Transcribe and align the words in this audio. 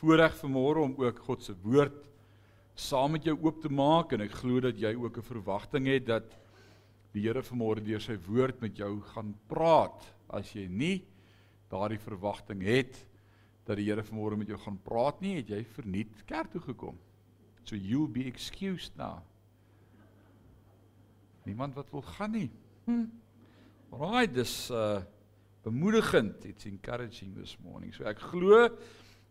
voorreg 0.00 0.36
vanmôre 0.40 0.80
om 0.80 0.94
ook 0.96 1.18
God 1.26 1.42
se 1.44 1.54
woord 1.62 2.06
saam 2.80 3.12
met 3.12 3.26
jou 3.28 3.36
oop 3.36 3.60
te 3.60 3.68
maak 3.68 4.14
en 4.16 4.24
ek 4.24 4.38
glo 4.40 4.62
dat 4.64 4.78
jy 4.80 4.94
ook 4.96 5.18
'n 5.18 5.28
verwagting 5.32 5.86
het 5.86 6.06
dat 6.06 6.36
die 7.12 7.26
Here 7.26 7.42
vanmôre 7.42 7.82
deur 7.84 8.00
sy 8.00 8.16
woord 8.16 8.60
met 8.60 8.76
jou 8.76 9.00
gaan 9.14 9.34
praat. 9.48 10.14
As 10.30 10.52
jy 10.54 10.68
nie 10.68 11.04
daardie 11.68 11.98
verwagting 11.98 12.62
het 12.62 13.06
dat 13.66 13.76
die 13.76 13.90
Here 13.90 14.02
vanmôre 14.02 14.38
met 14.38 14.48
jou 14.48 14.58
gaan 14.58 14.78
praat 14.78 15.20
nie, 15.20 15.36
het 15.36 15.48
jy 15.48 15.64
verniet 15.64 16.24
kerk 16.26 16.50
toe 16.50 16.60
gekom. 16.60 16.96
So 17.64 17.76
you'll 17.76 18.08
be 18.08 18.26
excused 18.26 18.96
now. 18.96 19.22
Niemand 21.44 21.74
wat 21.74 21.90
wil 21.90 22.02
gaan 22.02 22.30
nie. 22.32 22.50
Hm. 22.86 23.06
Right, 23.90 24.34
dis 24.34 24.70
uh 24.70 25.02
bemoedigend. 25.62 26.44
It's 26.44 26.64
encouraging 26.64 27.34
this 27.36 27.58
morning. 27.58 27.92
So 27.94 28.04
ek 28.04 28.18
glo 28.18 28.70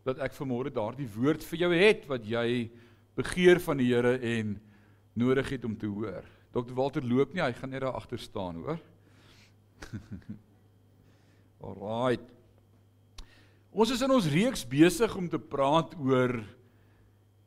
dat 0.07 0.19
ek 0.23 0.35
vanmôre 0.37 0.71
daardie 0.73 1.07
woord 1.11 1.43
vir 1.43 1.59
jou 1.65 1.71
het 1.75 2.05
wat 2.09 2.25
jy 2.25 2.69
begeer 3.19 3.59
van 3.59 3.79
die 3.81 3.89
Here 3.91 4.15
en 4.19 4.59
nodig 5.19 5.49
het 5.49 5.65
om 5.67 5.75
te 5.77 5.89
hoor. 5.91 6.23
Dr. 6.53 6.73
Walter 6.73 7.05
loop 7.05 7.33
nie, 7.33 7.43
hy 7.43 7.53
gaan 7.53 7.73
net 7.73 7.83
daar 7.83 7.97
agter 7.99 8.21
staan, 8.21 8.61
hoor. 8.63 8.79
Alraight. 11.69 12.23
Ons 13.69 13.91
is 13.93 14.01
in 14.01 14.11
ons 14.11 14.29
reeks 14.31 14.63
besig 14.65 15.13
om 15.19 15.27
te 15.29 15.37
praat 15.39 15.91
oor 15.99 16.39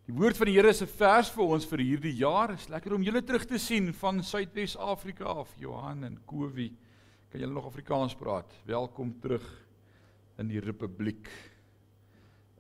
die 0.07 0.15
woord 0.15 0.37
van 0.39 0.51
die 0.51 0.55
Here 0.55 0.71
is 0.71 0.83
'n 0.83 0.91
vers 0.91 1.31
vir 1.31 1.45
ons 1.45 1.67
vir 1.67 1.79
hierdie 1.79 2.17
jaar. 2.21 2.49
Dit 2.49 2.61
is 2.61 2.69
lekker 2.69 2.95
om 2.95 3.03
julle 3.03 3.23
terug 3.23 3.47
te 3.47 3.59
sien 3.59 3.93
van 3.95 4.23
Suidwes-Afrika 4.23 5.25
af, 5.25 5.55
Johan 5.59 6.05
en 6.05 6.19
Kowie. 6.27 6.73
Kan 7.31 7.41
julle 7.41 7.55
nog 7.55 7.67
Afrikaans 7.67 8.15
praat? 8.15 8.53
Welkom 8.67 9.19
terug 9.21 9.47
in 10.39 10.49
die 10.49 10.61
Republiek. 10.61 11.29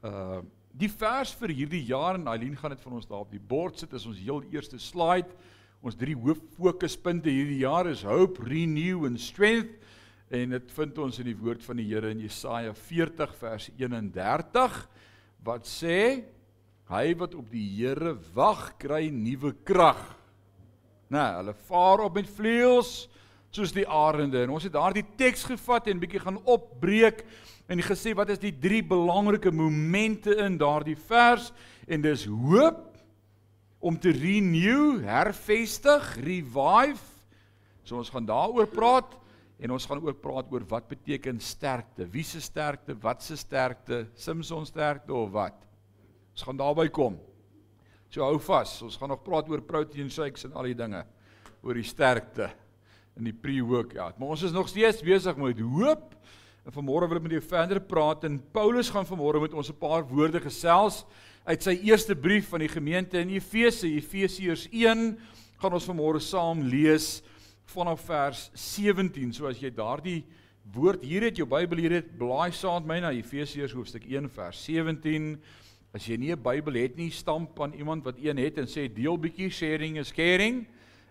Uh 0.02 0.42
die 0.72 0.88
vers 0.88 1.34
vir 1.36 1.52
hierdie 1.52 1.82
jaar 1.84 2.16
en 2.16 2.30
Eileen 2.32 2.54
gaan 2.56 2.72
dit 2.72 2.80
van 2.80 2.94
ons 2.96 3.04
daar 3.04 3.26
op 3.26 3.32
die 3.34 3.42
bord 3.44 3.76
sit 3.76 3.92
is 3.92 4.06
ons 4.08 4.16
heel 4.16 4.38
eerste 4.54 4.78
slide. 4.80 5.28
Ons 5.84 5.98
drie 6.00 6.14
hoof 6.16 6.40
fokuspunte 6.56 7.28
hierdie 7.28 7.58
jaar 7.60 7.90
is 7.90 8.00
hope, 8.08 8.40
renew 8.40 9.04
and 9.04 9.20
strength 9.20 9.76
en 10.32 10.54
dit 10.56 10.72
vind 10.72 11.00
ons 11.04 11.18
in 11.20 11.28
die 11.28 11.36
woord 11.36 11.60
van 11.66 11.76
die 11.76 11.84
Here 11.90 12.08
in 12.14 12.22
Jesaja 12.24 12.72
40 12.72 13.34
vers 13.36 13.68
31 13.76 14.78
wat 15.44 15.68
sê 15.68 15.98
hy 16.88 17.04
wat 17.20 17.36
op 17.36 17.52
die 17.52 17.66
Here 17.76 18.16
wag 18.32 18.70
kry 18.80 19.10
nuwe 19.12 19.52
krag. 19.68 20.00
Nou, 21.12 21.28
hulle 21.42 21.56
vaar 21.68 22.06
op 22.08 22.16
met 22.16 22.32
vleuels 22.32 22.94
soos 23.52 23.74
die 23.76 23.84
arende 23.84 24.42
en 24.46 24.54
ons 24.54 24.64
het 24.64 24.72
daardie 24.72 25.04
teks 25.20 25.44
gevat 25.50 25.90
en 25.92 26.00
bietjie 26.00 26.22
gaan 26.22 26.38
opbreek 26.48 27.20
en 27.68 27.82
gesê 27.84 28.14
wat 28.16 28.32
is 28.32 28.40
die 28.40 28.54
drie 28.56 28.80
belangrike 28.84 29.52
momente 29.52 30.32
in 30.40 30.56
daardie 30.60 30.96
vers 30.96 31.50
en 31.86 32.04
dis 32.04 32.24
hoop 32.26 32.88
om 33.82 33.96
te 33.98 34.12
renew, 34.14 35.02
hervestig, 35.02 36.04
revive. 36.22 37.02
So 37.82 37.98
ons 37.98 38.12
gaan 38.14 38.28
daaroor 38.28 38.68
praat 38.70 39.16
en 39.62 39.74
ons 39.74 39.86
gaan 39.90 40.00
ook 40.04 40.20
praat 40.22 40.48
oor 40.54 40.62
wat 40.70 40.86
beteken 40.90 41.40
sterkte. 41.42 42.06
Wie 42.10 42.22
se 42.26 42.40
sterkte? 42.40 42.94
Wat 43.02 43.22
se 43.26 43.36
sterkte? 43.36 44.04
Simson 44.14 44.66
sterkte 44.66 45.14
of 45.14 45.32
wat? 45.34 45.58
Ons 46.32 46.46
gaan 46.46 46.62
daarby 46.62 46.86
kom. 46.94 47.18
So 48.08 48.22
hou 48.22 48.38
vas. 48.46 48.78
Ons 48.86 48.96
gaan 49.00 49.10
nog 49.10 49.26
praat 49.26 49.50
oor 49.50 49.64
protein 49.66 50.10
shakes 50.10 50.46
en 50.46 50.54
al 50.54 50.70
die 50.70 50.78
dinge 50.78 51.02
oor 51.62 51.78
die 51.78 51.86
sterkte 51.86 52.52
in 53.16 53.24
die 53.24 53.36
pre-workout. 53.36 54.18
Maar 54.18 54.28
ons 54.28 54.42
is 54.42 54.54
nog 54.54 54.68
steeds 54.68 55.02
besig 55.02 55.36
met 55.36 55.60
hoop. 55.60 56.14
En 56.62 56.72
vanmôre 56.72 57.08
wil 57.10 57.18
ek 57.18 57.24
met 57.26 57.32
jou 57.32 57.42
verder 57.42 57.80
praat 57.82 58.24
en 58.24 58.38
Paulus 58.54 58.90
gaan 58.94 59.06
vanmôre 59.06 59.40
met 59.42 59.54
ons 59.54 59.68
'n 59.68 59.78
paar 59.78 60.06
woorde 60.06 60.40
gesels 60.40 61.04
uit 61.44 61.62
sy 61.62 61.74
eerste 61.82 62.14
brief 62.14 62.48
van 62.48 62.60
die 62.60 62.70
gemeente 62.70 63.18
in 63.18 63.30
Efese, 63.34 63.88
Efesiërs 63.88 64.68
1, 64.70 65.18
gaan 65.58 65.72
ons 65.72 65.88
vanmôre 65.88 66.20
saam 66.20 66.62
lees 66.62 67.22
vanaf 67.74 68.04
vers 68.06 68.50
17. 68.54 69.32
So 69.32 69.46
as 69.46 69.58
jy 69.58 69.70
daardie 69.70 70.22
woord 70.72 71.02
hier 71.02 71.22
het, 71.22 71.36
jou 71.36 71.46
Bybel 71.46 71.78
hier 71.78 71.96
het, 71.98 72.12
blaai 72.18 72.52
saam 72.52 72.86
met 72.86 72.86
my 72.86 73.00
na 73.00 73.10
Efesiërs 73.10 73.74
hoofstuk 73.74 74.06
1 74.06 74.28
vers 74.30 74.64
17. 74.64 75.40
As 75.92 76.06
jy 76.06 76.16
nie 76.16 76.32
'n 76.32 76.42
Bybel 76.42 76.74
het 76.74 76.96
nie, 76.96 77.10
stamp 77.10 77.60
aan 77.60 77.74
iemand 77.74 78.04
wat 78.04 78.18
een 78.18 78.38
het 78.38 78.58
en 78.58 78.66
sê 78.66 78.92
deel 78.92 79.18
bietjie 79.18 79.50
sharing 79.50 79.98
is 79.98 80.12
caring. 80.12 80.66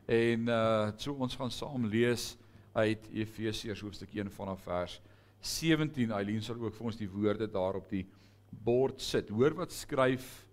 En 0.08 0.48
uh 0.48 0.92
so 0.98 1.14
ons 1.14 1.36
gaan 1.36 1.52
saam 1.52 1.86
lees 1.86 2.36
uit 2.74 3.08
Efesiërs 3.14 3.82
hoofstuk 3.84 4.14
1 4.16 4.32
vanaf 4.32 4.64
vers 4.64 5.00
17. 5.42 6.12
Eileen 6.12 6.44
sal 6.44 6.60
ook 6.62 6.76
vir 6.78 6.90
ons 6.92 7.00
die 7.00 7.10
woorde 7.10 7.48
daar 7.52 7.82
op 7.82 7.90
die 7.90 8.06
bord 8.50 9.02
sit. 9.02 9.30
Hoor 9.30 9.56
wat 9.60 9.74
skryf 9.76 10.46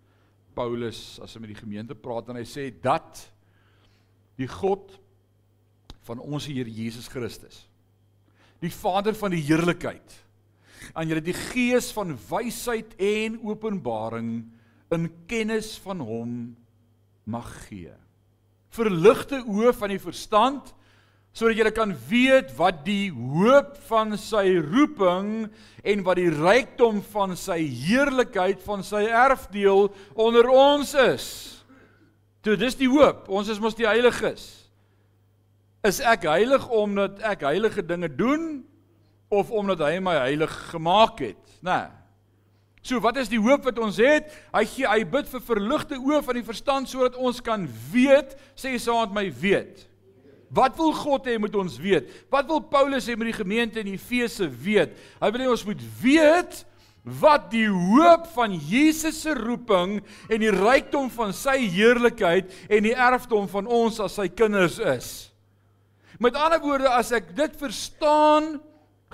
Paulus 0.59 1.19
as 1.23 1.35
hy 1.35 1.43
met 1.45 1.53
die 1.53 1.61
gemeente 1.61 1.95
praat 1.95 2.31
en 2.31 2.41
hy 2.41 2.47
sê 2.49 2.69
dat 2.83 3.23
die 4.39 4.49
God 4.51 4.97
van 6.09 6.23
ons 6.23 6.47
Here 6.49 6.71
Jesus 6.71 7.09
Christus 7.11 7.65
die 8.63 8.73
Vader 8.75 9.15
van 9.15 9.35
die 9.35 9.45
heerlikheid 9.47 10.17
aan 10.97 11.11
julle 11.11 11.23
die 11.23 11.37
gees 11.37 11.91
van 11.95 12.17
wysheid 12.31 12.97
en 13.03 13.39
openbaring 13.47 14.31
in 14.95 15.09
kennis 15.31 15.77
van 15.85 16.03
hom 16.03 16.33
mag 17.29 17.51
gee 17.69 17.95
verligte 18.79 19.43
oë 19.45 19.75
van 19.77 19.93
die 19.95 20.03
verstand 20.03 20.75
sodat 21.37 21.61
jy 21.61 21.73
kan 21.75 21.93
weet 22.09 22.51
wat 22.59 22.81
die 22.87 23.11
hoop 23.13 23.77
van 23.87 24.17
sy 24.19 24.57
roeping 24.65 25.47
en 25.87 26.05
wat 26.07 26.19
die 26.19 26.33
rykdom 26.33 27.03
van 27.13 27.37
sy 27.39 27.61
heerlikheid 27.63 28.63
van 28.65 28.83
sy 28.87 29.05
erfdeel 29.07 29.91
onder 30.19 30.49
ons 30.51 30.95
is. 30.99 31.29
Toe 32.43 32.57
dis 32.59 32.79
die 32.79 32.91
hoop. 32.91 33.29
Ons 33.31 33.53
is 33.53 33.61
mos 33.63 33.77
die 33.79 33.87
heiliges. 33.87 34.49
Is 35.87 36.01
ek 36.03 36.27
heilig 36.27 36.65
omdat 36.75 37.21
ek 37.27 37.47
heilige 37.47 37.85
dinge 37.87 38.11
doen 38.11 38.65
of 39.31 39.53
omdat 39.55 39.85
hy 39.85 39.99
my 40.03 40.17
heilig 40.25 40.55
gemaak 40.73 41.23
het? 41.23 41.43
Né? 41.63 41.71
Nee. 41.71 41.95
So 42.89 43.03
wat 43.05 43.19
is 43.21 43.29
die 43.29 43.41
hoop 43.41 43.67
wat 43.69 43.79
ons 43.83 43.99
het? 44.01 44.31
Hy 44.55 44.65
gee 44.71 44.89
hy 44.89 45.03
bid 45.13 45.29
vir 45.29 45.45
verligte 45.45 45.99
oë 46.01 46.23
van 46.25 46.39
die 46.39 46.47
verstand 46.47 46.89
sodat 46.89 47.19
ons 47.21 47.43
kan 47.45 47.67
weet, 47.93 48.33
sê 48.57 48.73
saam 48.81 49.11
met 49.11 49.17
my 49.19 49.27
weet. 49.43 49.85
Wat 50.49 50.79
wil 50.81 50.95
God 50.97 51.29
hê 51.29 51.37
moet 51.37 51.53
ons 51.61 51.77
weet? 51.83 52.09
Wat 52.33 52.49
wil 52.49 52.63
Paulus 52.65 53.05
hê 53.05 53.17
moet 53.19 53.29
die 53.29 53.37
gemeente 53.37 53.83
in 53.83 53.93
Efese 53.93 54.49
weet? 54.49 54.97
Hy 55.21 55.29
wil 55.35 55.45
hê 55.45 55.51
ons 55.53 55.67
moet 55.69 55.85
weet 56.01 56.63
wat 57.21 57.51
die 57.53 57.69
hoop 57.69 58.27
van 58.35 58.53
Jesus 58.57 59.23
se 59.25 59.33
roeping 59.37 59.99
en 60.29 60.43
die 60.43 60.53
rykdom 60.53 61.09
van 61.13 61.35
sy 61.37 61.61
heerlikheid 61.69 62.53
en 62.69 62.89
die 62.89 62.97
erfdom 62.97 63.49
van 63.53 63.69
ons 63.69 64.01
as 64.05 64.17
sy 64.19 64.29
kinders 64.33 64.81
is. 64.81 65.11
Met 66.19 66.37
ander 66.37 66.61
woorde, 66.65 66.89
as 66.91 67.13
ek 67.15 67.31
dit 67.37 67.61
verstaan, 67.61 68.57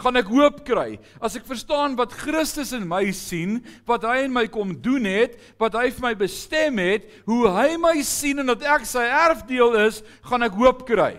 gaan 0.00 0.18
ek 0.18 0.30
hoop 0.32 0.62
kry. 0.66 0.98
As 1.22 1.36
ek 1.38 1.46
verstaan 1.46 1.94
wat 1.98 2.14
Christus 2.18 2.72
in 2.74 2.86
my 2.88 3.04
sien, 3.14 3.60
wat 3.86 4.06
hy 4.06 4.24
in 4.26 4.34
my 4.34 4.46
kom 4.50 4.72
doen 4.82 5.06
het, 5.06 5.36
wat 5.60 5.76
hy 5.78 5.86
vir 5.94 6.08
my 6.08 6.14
bestem 6.18 6.80
het, 6.82 7.06
hoe 7.28 7.46
hy 7.54 7.76
my 7.80 7.94
sien 8.06 8.42
en 8.42 8.50
dat 8.50 8.64
ek 8.74 8.88
sy 8.90 9.04
erfdeel 9.06 9.76
is, 9.84 10.02
gaan 10.26 10.46
ek 10.46 10.58
hoop 10.58 10.82
kry. 10.88 11.14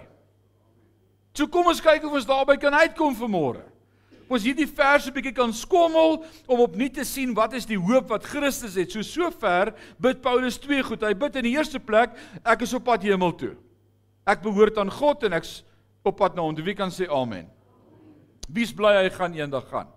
So 1.36 1.48
kom 1.52 1.68
ons 1.72 1.84
kyk 1.84 2.04
of 2.08 2.20
ons 2.20 2.28
daarby 2.28 2.58
kan 2.60 2.76
uitkom 2.84 3.16
vanmôre. 3.16 3.64
Ons 4.26 4.46
hierdie 4.48 4.68
verse 4.68 5.12
bietjie 5.14 5.36
kan 5.38 5.52
skommel 5.54 6.18
om 6.50 6.64
opnuut 6.64 6.96
te 6.98 7.04
sien 7.06 7.36
wat 7.38 7.54
is 7.54 7.68
die 7.70 7.78
hoop 7.78 8.10
wat 8.10 8.26
Christus 8.26 8.78
het. 8.80 8.92
So 8.92 9.06
sover 9.06 9.76
bid 10.02 10.24
Paulus 10.24 10.58
twee 10.60 10.82
goed. 10.84 11.04
Hy 11.06 11.14
bid 11.14 11.38
in 11.40 11.48
die 11.48 11.56
eerste 11.56 11.80
plek, 11.80 12.16
ek 12.42 12.66
is 12.66 12.74
op 12.74 12.88
pad 12.88 13.06
hemel 13.06 13.36
toe. 13.38 13.54
Ek 14.26 14.42
behoort 14.42 14.80
aan 14.82 14.90
God 14.90 15.28
en 15.28 15.38
ek's 15.38 15.60
op 16.06 16.18
pad 16.18 16.34
na 16.36 16.42
hom. 16.42 16.58
Wie 16.58 16.78
kan 16.78 16.90
sê 16.94 17.06
amen? 17.06 17.46
Wie's 18.52 18.74
bly 18.76 18.94
hy 19.00 19.10
gaan 19.14 19.36
eendag 19.38 19.70
gaan? 19.72 19.90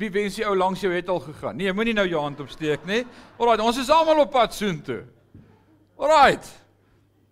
Wie 0.00 0.10
wens 0.10 0.38
die 0.38 0.46
ou 0.48 0.54
langs 0.56 0.80
jou 0.82 0.90
het 0.92 1.08
al 1.12 1.20
gegaan? 1.22 1.56
Nee, 1.60 1.72
moenie 1.72 1.94
nou 1.94 2.06
jou 2.08 2.20
hand 2.22 2.40
opsteek 2.42 2.86
nie. 2.88 3.02
Alraai, 3.38 3.62
ons 3.62 3.78
is 3.78 3.90
almal 3.92 4.24
op 4.24 4.32
pad 4.34 4.54
soontoe. 4.56 5.02
Alraai. 6.00 6.40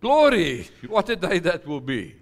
Glory, 0.01 0.67
what 0.89 1.09
a 1.09 1.15
day 1.15 1.39
that 1.39 1.65
will 1.67 1.81
be. 1.81 2.15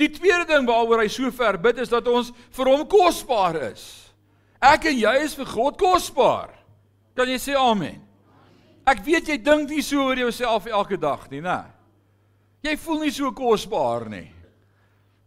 Die 0.00 0.08
tweede 0.08 0.46
ding 0.48 0.64
waaroor 0.68 1.02
hy 1.02 1.10
so 1.12 1.28
ver 1.34 1.58
bid 1.60 1.82
is 1.82 1.90
dat 1.92 2.06
ons 2.08 2.30
vir 2.56 2.70
hom 2.70 2.86
kosbaar 2.88 3.58
is. 3.66 3.84
Ek 4.60 4.86
en 4.88 4.96
jy 4.96 5.12
is 5.26 5.34
vir 5.36 5.50
God 5.50 5.76
kosbaar. 5.80 6.54
Kan 7.16 7.28
jy 7.28 7.36
sê 7.42 7.56
amen? 7.60 7.98
Ek 8.88 9.02
weet 9.04 9.28
jy 9.28 9.36
dink 9.44 9.68
nie 9.68 9.84
so 9.84 10.06
oor 10.06 10.16
jouself 10.16 10.68
elke 10.70 10.96
dag 11.00 11.26
nie, 11.32 11.42
né? 11.44 11.64
Jy 12.64 12.76
voel 12.80 13.04
nie 13.04 13.12
so 13.12 13.28
kosbaar 13.36 14.08
nie. 14.08 14.28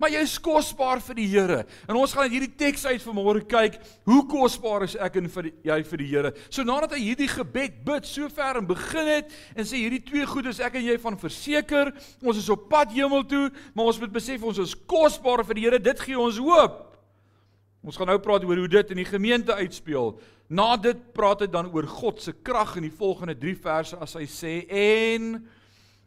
Maar 0.04 0.12
jy 0.12 0.22
is 0.26 0.36
kosbaar 0.44 1.00
vir 1.00 1.16
die 1.16 1.26
Here. 1.32 1.58
En 1.88 1.96
ons 1.96 2.12
gaan 2.12 2.26
uit 2.28 2.34
hierdie 2.34 2.58
teks 2.60 2.82
uit 2.90 3.04
vanmôre 3.06 3.46
kyk, 3.48 3.78
hoe 4.04 4.18
kosbaar 4.28 4.84
is 4.84 4.98
ek 5.00 5.16
en 5.22 5.30
vir 5.32 5.48
die, 5.48 5.52
jy 5.70 5.78
vir 5.88 6.02
die 6.02 6.08
Here. 6.10 6.32
So 6.52 6.68
nadat 6.68 6.98
hy 6.98 7.00
hierdie 7.06 7.30
gebed 7.32 7.78
bid 7.88 8.10
sover 8.10 8.60
en 8.60 8.68
begin 8.68 9.08
het 9.08 9.32
en 9.56 9.64
sê 9.64 9.80
hierdie 9.80 10.02
twee 10.04 10.28
goed 10.28 10.50
is 10.52 10.60
ek 10.60 10.76
en 10.76 10.84
jy 10.90 10.98
van 11.06 11.16
verseker, 11.22 11.94
ons 12.20 12.42
is 12.42 12.52
op 12.52 12.68
pad 12.68 12.92
hemel 12.92 13.24
toe, 13.32 13.46
maar 13.72 13.94
ons 13.94 14.02
moet 14.04 14.12
besef 14.12 14.44
ons 14.44 14.60
is 14.66 14.76
kosbaar 14.76 15.46
vir 15.48 15.62
die 15.62 15.66
Here. 15.70 15.80
Dit 15.80 16.04
gee 16.04 16.20
ons 16.20 16.42
hoop. 16.44 16.82
Ons 17.88 17.96
gaan 17.96 18.12
nou 18.12 18.20
praat 18.28 18.44
oor 18.44 18.60
hoe 18.60 18.72
dit 18.76 18.92
in 18.92 19.00
die 19.06 19.08
gemeente 19.08 19.56
uitspeel. 19.56 20.18
Na 20.52 20.74
dit 20.76 21.00
praat 21.16 21.48
hy 21.48 21.52
dan 21.56 21.72
oor 21.72 21.88
God 21.88 22.20
se 22.20 22.36
krag 22.44 22.76
in 22.76 22.90
die 22.90 22.98
volgende 23.00 23.40
3 23.40 23.56
verse 23.56 24.04
as 24.04 24.20
hy 24.20 24.28
sê 24.28 24.58
en 24.68 25.38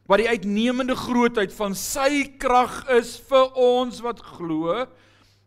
wat 0.07 0.23
die 0.23 0.31
uitnemende 0.31 0.95
grootheid 0.99 1.55
van 1.57 1.75
sy 1.79 2.27
krag 2.39 2.85
is 2.95 3.17
vir 3.29 3.51
ons 3.59 4.01
wat 4.05 4.23
glo 4.23 4.85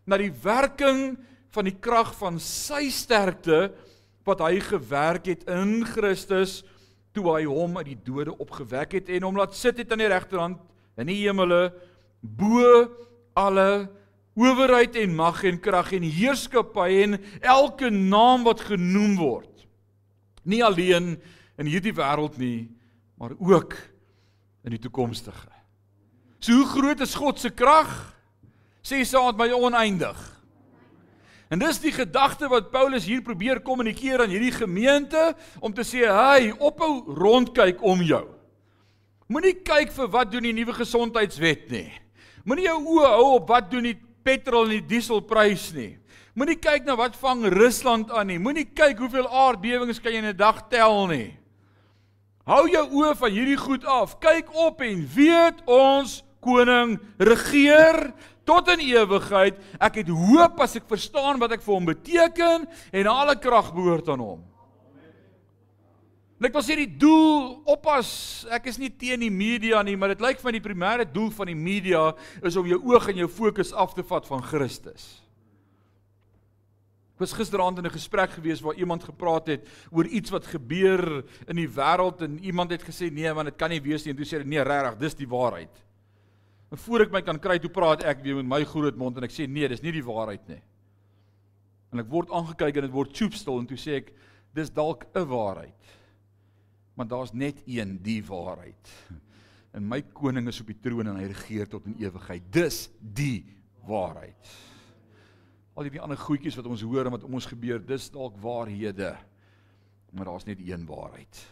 na 0.06 0.18
die 0.20 0.32
werking 0.42 1.14
van 1.54 1.66
die 1.66 1.76
krag 1.82 2.12
van 2.18 2.38
sy 2.42 2.88
sterkte 2.92 3.70
wat 4.28 4.42
hy 4.44 4.60
gewerk 4.62 5.30
het 5.32 5.46
in 5.50 5.80
Christus 5.88 6.60
toe 7.16 7.26
hy 7.32 7.44
hom 7.48 7.78
uit 7.80 7.88
die 7.92 8.00
dode 8.06 8.34
opgewek 8.38 8.98
het 9.00 9.08
en 9.10 9.26
hom 9.26 9.40
laat 9.40 9.56
sit 9.58 9.80
het 9.80 9.92
aan 9.92 10.04
die 10.04 10.12
regterhand 10.12 10.60
in 11.00 11.08
die 11.10 11.22
hemele 11.22 11.70
bo 12.20 12.84
alle 13.38 13.88
owerheid 14.38 14.96
en 15.00 15.16
mag 15.16 15.40
en 15.48 15.58
krag 15.60 15.94
en 15.96 16.04
heerskappy 16.06 16.88
en 17.04 17.16
elke 17.40 17.90
naam 17.90 18.44
wat 18.46 18.62
genoem 18.68 19.16
word. 19.18 19.66
Nie 20.44 20.62
alleen 20.64 21.16
in 21.60 21.68
hierdie 21.68 21.96
wêreld 21.96 22.38
nie 22.40 22.68
maar 23.20 23.34
ook 23.36 23.74
in 24.64 24.76
die 24.76 24.82
toekomstige 24.82 25.48
so 26.40 26.52
hoe 26.52 26.66
groot 26.66 27.00
is 27.00 27.14
God 27.14 27.38
se 27.38 27.50
krag 27.50 27.90
sê 28.82 29.04
saad 29.04 29.36
my 29.36 29.50
oneindig 29.52 30.40
En 31.50 31.58
dis 31.58 31.80
die 31.82 31.90
gedagte 31.90 32.46
wat 32.46 32.68
Paulus 32.70 33.08
hier 33.10 33.24
probeer 33.26 33.58
kommunikeer 33.66 34.22
aan 34.22 34.30
hierdie 34.30 34.54
gemeente 34.54 35.34
om 35.58 35.74
te 35.74 35.82
sê, 35.82 36.06
"Hey, 36.06 36.52
ophou 36.52 37.02
rondkyk 37.10 37.82
om 37.82 38.02
jou. 38.02 38.28
Moenie 39.26 39.54
kyk 39.54 39.92
vir 39.92 40.08
wat 40.08 40.30
doen 40.32 40.42
die 40.42 40.52
nuwe 40.52 40.72
gesondheidswet 40.72 41.70
nie. 41.70 41.92
Moenie 42.44 42.64
jou 42.64 42.78
oë 42.82 43.06
hou 43.06 43.34
op 43.34 43.48
wat 43.48 43.70
doen 43.70 43.82
die 43.82 43.98
petrol 44.24 44.64
en 44.64 44.70
die 44.70 44.86
dieselprys 44.86 45.72
nie. 45.72 45.98
Moenie 46.34 46.56
kyk 46.56 46.84
na 46.84 46.96
wat 46.96 47.16
vang 47.16 47.44
Rusland 47.46 48.10
aan 48.10 48.26
nie. 48.26 48.38
Moenie 48.38 48.64
kyk 48.64 48.98
hoeveel 48.98 49.28
aardbewings 49.28 50.00
kan 50.00 50.12
jy 50.12 50.18
in 50.18 50.24
'n 50.24 50.36
dag 50.36 50.68
tel 50.68 51.06
nie. 51.06 51.36
Hou 52.50 52.64
jou 52.66 52.82
oë 52.98 53.14
van 53.14 53.30
hierdie 53.30 53.58
goed 53.60 53.84
af. 53.86 54.16
Kyk 54.18 54.48
op 54.58 54.80
en 54.82 55.04
weet 55.14 55.60
ons 55.70 56.16
koning 56.42 56.96
regeer 57.20 58.08
tot 58.48 58.72
in 58.74 58.82
ewigheid. 58.88 59.60
Ek 59.78 60.00
het 60.00 60.10
hoop 60.10 60.58
as 60.64 60.74
ek 60.80 60.88
verstaan 60.90 61.38
wat 61.38 61.54
ek 61.54 61.62
vir 61.62 61.76
hom 61.76 61.86
beteken 61.92 62.66
en 62.66 63.10
alle 63.12 63.36
krag 63.38 63.70
behoort 63.76 64.10
aan 64.10 64.24
hom. 64.24 64.40
En 66.40 66.48
ek 66.48 66.56
wil 66.56 66.64
sê 66.64 66.74
die 66.80 66.88
doel 66.88 67.60
oppas, 67.68 68.10
ek 68.50 68.70
is 68.72 68.80
nie 68.80 68.88
teen 68.88 69.20
die 69.20 69.30
media 69.30 69.84
nie, 69.84 69.94
maar 70.00 70.14
dit 70.14 70.22
lyk 70.24 70.40
van 70.40 70.56
die 70.56 70.64
primêre 70.64 71.04
doel 71.04 71.28
van 71.36 71.52
die 71.52 71.58
media 71.58 72.06
is 72.40 72.56
om 72.56 72.66
jou 72.66 72.80
oog 72.90 73.10
en 73.12 73.20
jou 73.20 73.28
fokus 73.30 73.74
af 73.76 73.92
te 73.94 74.02
vat 74.08 74.26
van 74.26 74.42
Christus. 74.42 75.19
Was 77.20 77.36
gisteraand 77.36 77.78
in 77.78 77.84
'n 77.84 77.92
gesprek 77.92 78.30
gewees 78.30 78.60
waar 78.64 78.74
iemand 78.74 79.04
gepraat 79.04 79.46
het 79.46 79.68
oor 79.90 80.06
iets 80.06 80.30
wat 80.30 80.46
gebeur 80.46 81.24
in 81.46 81.56
die 81.56 81.68
wêreld 81.68 82.22
en 82.22 82.38
iemand 82.38 82.70
het 82.70 82.82
gesê 82.82 83.12
nee, 83.12 83.32
want 83.32 83.48
dit 83.48 83.56
kan 83.56 83.70
nie 83.70 83.80
wees 83.80 84.04
nie 84.04 84.12
en 84.12 84.16
toe 84.16 84.26
sê 84.26 84.40
hy 84.40 84.48
nee, 84.48 84.62
regtig, 84.62 84.98
dis 84.98 85.14
die 85.14 85.28
waarheid. 85.28 85.84
En 86.70 86.78
voor 86.78 87.00
ek 87.00 87.12
my 87.12 87.22
kan 87.22 87.38
kry, 87.38 87.58
toe 87.58 87.70
praat 87.70 88.04
ek 88.04 88.22
weer 88.22 88.36
met 88.36 88.46
my 88.46 88.64
groot 88.64 88.96
mond 88.96 89.16
en 89.16 89.26
ek 89.26 89.34
sê 89.34 89.46
nee, 89.46 89.68
dis 89.68 89.82
nie 89.82 89.92
die 89.92 90.04
waarheid 90.04 90.48
nie. 90.48 90.62
En 91.92 91.98
ek 91.98 92.08
word 92.08 92.30
aangekyk 92.30 92.76
en 92.76 92.86
dit 92.86 92.94
word 92.94 93.16
choopstil 93.16 93.58
en 93.58 93.66
toe 93.66 93.78
sê 93.78 93.98
ek 94.00 94.12
dis 94.54 94.70
dalk 94.70 95.04
'n 95.14 95.26
waarheid. 95.26 95.96
Maar 96.94 97.06
daar's 97.06 97.32
net 97.32 97.62
een 97.66 97.98
die 98.02 98.22
waarheid. 98.24 98.88
En 99.72 99.86
my 99.86 100.02
koning 100.02 100.48
is 100.48 100.60
op 100.60 100.66
die 100.66 100.80
troon 100.82 101.06
en 101.06 101.16
hy 101.16 101.28
regeer 101.30 101.68
tot 101.68 101.86
in 101.86 101.94
ewigheid. 101.98 102.42
Dis 102.50 102.88
die 102.98 103.44
waarheid. 103.86 104.69
Al 105.78 105.86
die 105.86 106.02
ander 106.02 106.18
goedjies 106.18 106.56
wat 106.58 106.68
ons 106.70 106.82
hoor 106.84 107.06
en 107.06 107.14
wat 107.14 107.24
om 107.26 107.38
ons 107.38 107.48
gebeur, 107.48 107.80
dis 107.82 108.10
dalk 108.12 108.36
waarhede. 108.42 109.14
Maar 110.12 110.32
daar's 110.32 110.48
net 110.48 110.60
een 110.64 110.86
waarheid. 110.88 111.42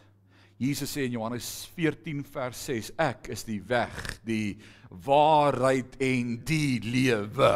Jesus 0.58 0.90
sê 0.90 1.04
in 1.06 1.14
Johannes 1.14 1.68
14 1.76 2.24
vers 2.26 2.60
6 2.66 2.92
ek 2.98 3.28
is 3.30 3.44
die 3.46 3.60
weg, 3.62 3.94
die 4.26 4.58
waarheid 5.06 5.94
en 6.02 6.32
die 6.48 6.80
lewe. 6.82 7.52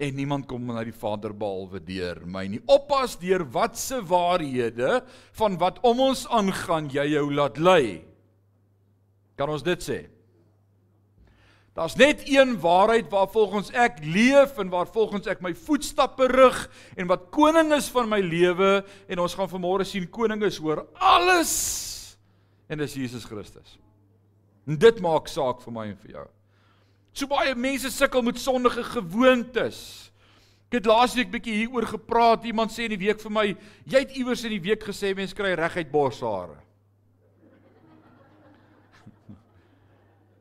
En 0.00 0.16
niemand 0.16 0.48
kom 0.50 0.64
na 0.66 0.82
die 0.82 0.96
Vader 0.96 1.30
behalwe 1.36 1.78
deur 1.84 2.22
my 2.26 2.46
nie. 2.50 2.62
Oppas 2.66 3.14
deur 3.20 3.44
watse 3.54 4.00
waarhede 4.10 5.02
van 5.38 5.58
wat 5.60 5.78
om 5.86 6.00
ons 6.08 6.24
aangaan 6.32 6.88
jy 6.90 7.12
jou 7.12 7.28
laat 7.30 7.60
lei. 7.60 8.00
Kan 9.38 9.52
ons 9.52 9.62
dit 9.64 9.84
sê? 9.84 10.00
Daar's 11.80 11.96
net 11.96 12.28
een 12.28 12.58
waarheid 12.60 13.08
waar 13.08 13.28
volgens 13.28 13.70
ek 13.72 14.02
leef 14.04 14.58
en 14.58 14.68
waar 14.68 14.86
volgens 14.86 15.24
ek 15.32 15.40
my 15.40 15.54
voetstappe 15.56 16.26
rig 16.28 16.58
en 16.92 17.08
wat 17.08 17.30
koning 17.32 17.72
is 17.72 17.88
van 17.88 18.04
my 18.08 18.18
lewe 18.20 18.82
en 19.08 19.22
ons 19.24 19.36
gaan 19.38 19.48
vanmôre 19.48 19.86
sien 19.88 20.04
koning 20.12 20.44
is 20.44 20.58
oor 20.60 20.82
alles 21.00 21.54
en 22.68 22.84
dis 22.84 22.98
Jesus 23.00 23.24
Christus. 23.24 23.78
En 24.68 24.76
dit 24.76 25.00
maak 25.00 25.32
saak 25.32 25.64
vir 25.64 25.72
my 25.72 25.86
en 25.88 25.96
vir 26.04 26.18
jou. 26.18 26.26
So 27.16 27.32
baie 27.32 27.56
mense 27.56 27.88
sukkel 27.96 28.28
met 28.28 28.38
sondige 28.38 28.84
gewoontes. 28.84 29.80
Ek 30.68 30.82
het 30.82 30.92
laasweek 30.92 31.32
bietjie 31.32 31.62
hieroor 31.62 31.88
gepraat. 31.96 32.44
Iemand 32.44 32.76
sê 32.76 32.90
in 32.90 32.92
die 32.92 33.06
week 33.06 33.24
vir 33.24 33.32
my, 33.40 33.46
jy 33.88 34.04
het 34.04 34.12
iewers 34.20 34.44
in 34.44 34.52
die 34.52 34.64
week 34.68 34.84
gesê 34.84 35.14
mense 35.16 35.34
kry 35.34 35.56
reguit 35.56 35.88
borshare. 35.90 36.60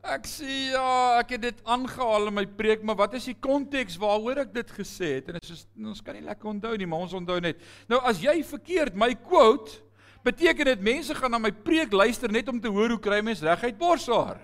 Ek 0.10 0.26
sê 0.26 0.72
ja, 0.72 1.20
ek 1.20 1.36
het 1.36 1.42
dit 1.44 1.60
aangehaal 1.70 2.32
in 2.32 2.36
my 2.40 2.46
preek, 2.58 2.82
maar 2.82 2.98
wat 2.98 3.14
is 3.20 3.28
die 3.30 3.36
konteks 3.38 4.00
waaroor 4.02 4.42
ek 4.42 4.56
dit 4.56 4.72
gesê 4.80 5.12
het? 5.20 5.30
En 5.30 5.38
dit 5.38 5.52
is 5.54 5.68
ons 5.78 6.02
kan 6.02 6.18
nie 6.18 6.26
lekker 6.26 6.50
onthou 6.50 6.72
nie, 6.82 6.88
maar 6.90 7.04
ons 7.06 7.14
onthou 7.20 7.38
net. 7.44 7.62
Nou 7.92 8.00
as 8.10 8.22
jy 8.24 8.40
verkeerd 8.48 8.98
my 8.98 9.12
quote 9.14 9.84
beteken 10.26 10.72
dit 10.72 10.82
mense 10.84 11.14
gaan 11.14 11.36
na 11.36 11.40
my 11.42 11.52
preek 11.54 11.94
luister 11.94 12.32
net 12.34 12.50
om 12.50 12.58
te 12.62 12.72
hoor 12.74 12.96
hoe 12.96 13.02
kry 13.02 13.22
mens 13.26 13.44
reguit 13.46 13.78
borshaar. 13.78 14.42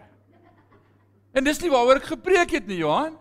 En 1.35 1.43
dis 1.43 1.59
nie 1.63 1.73
waaroor 1.73 1.99
ek 1.99 2.13
gepreek 2.13 2.53
het 2.59 2.69
nie, 2.69 2.83
Johan. 2.83 3.17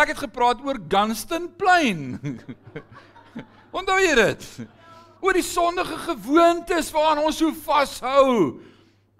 Ek 0.00 0.14
het 0.14 0.24
gepraat 0.24 0.64
oor 0.64 0.80
Gunston 0.90 1.50
Plain. 1.60 2.16
Onthou 3.76 4.00
jy 4.00 4.14
dit? 4.18 4.48
Oor 5.20 5.36
die 5.36 5.44
sondige 5.44 6.00
gewoontes 6.08 6.88
waaraan 6.96 7.26
ons 7.28 7.44
so 7.44 7.52
vashou. 7.66 8.56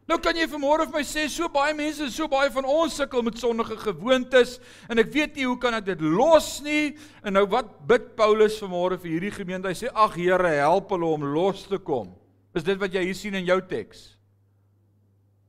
Nou 0.05 0.19
kan 0.21 0.37
jy 0.37 0.45
vanmôre 0.53 0.85
vir 0.85 0.99
my 0.99 1.03
sê 1.09 1.25
so 1.33 1.49
baie 1.49 1.73
mense, 1.77 2.11
so 2.13 2.29
baie 2.29 2.51
van 2.53 2.67
ons 2.69 2.99
sukkel 2.99 3.23
met 3.25 3.39
sondige 3.41 3.79
gewoontes 3.81 4.59
en 4.93 5.01
ek 5.01 5.09
weet 5.15 5.39
nie 5.39 5.47
hoe 5.49 5.57
kan 5.61 5.77
ek 5.79 5.87
dit 5.87 6.03
los 6.05 6.59
nie? 6.65 6.93
En 7.25 7.33
nou 7.39 7.47
wat 7.55 7.71
bid 7.89 8.11
Paulus 8.19 8.59
vanmôre 8.61 8.99
vir 9.01 9.15
hierdie 9.15 9.33
gemeente? 9.33 9.71
Hy 9.73 9.79
sê 9.87 9.89
ag 9.89 10.19
Here, 10.19 10.53
help 10.61 10.93
hulle 10.93 11.09
om 11.09 11.25
los 11.33 11.65
te 11.71 11.81
kom. 11.81 12.13
Is 12.53 12.67
dit 12.69 12.77
wat 12.81 12.93
jy 12.93 13.07
hier 13.09 13.17
sien 13.17 13.41
in 13.41 13.49
jou 13.49 13.57
teks? 13.65 14.11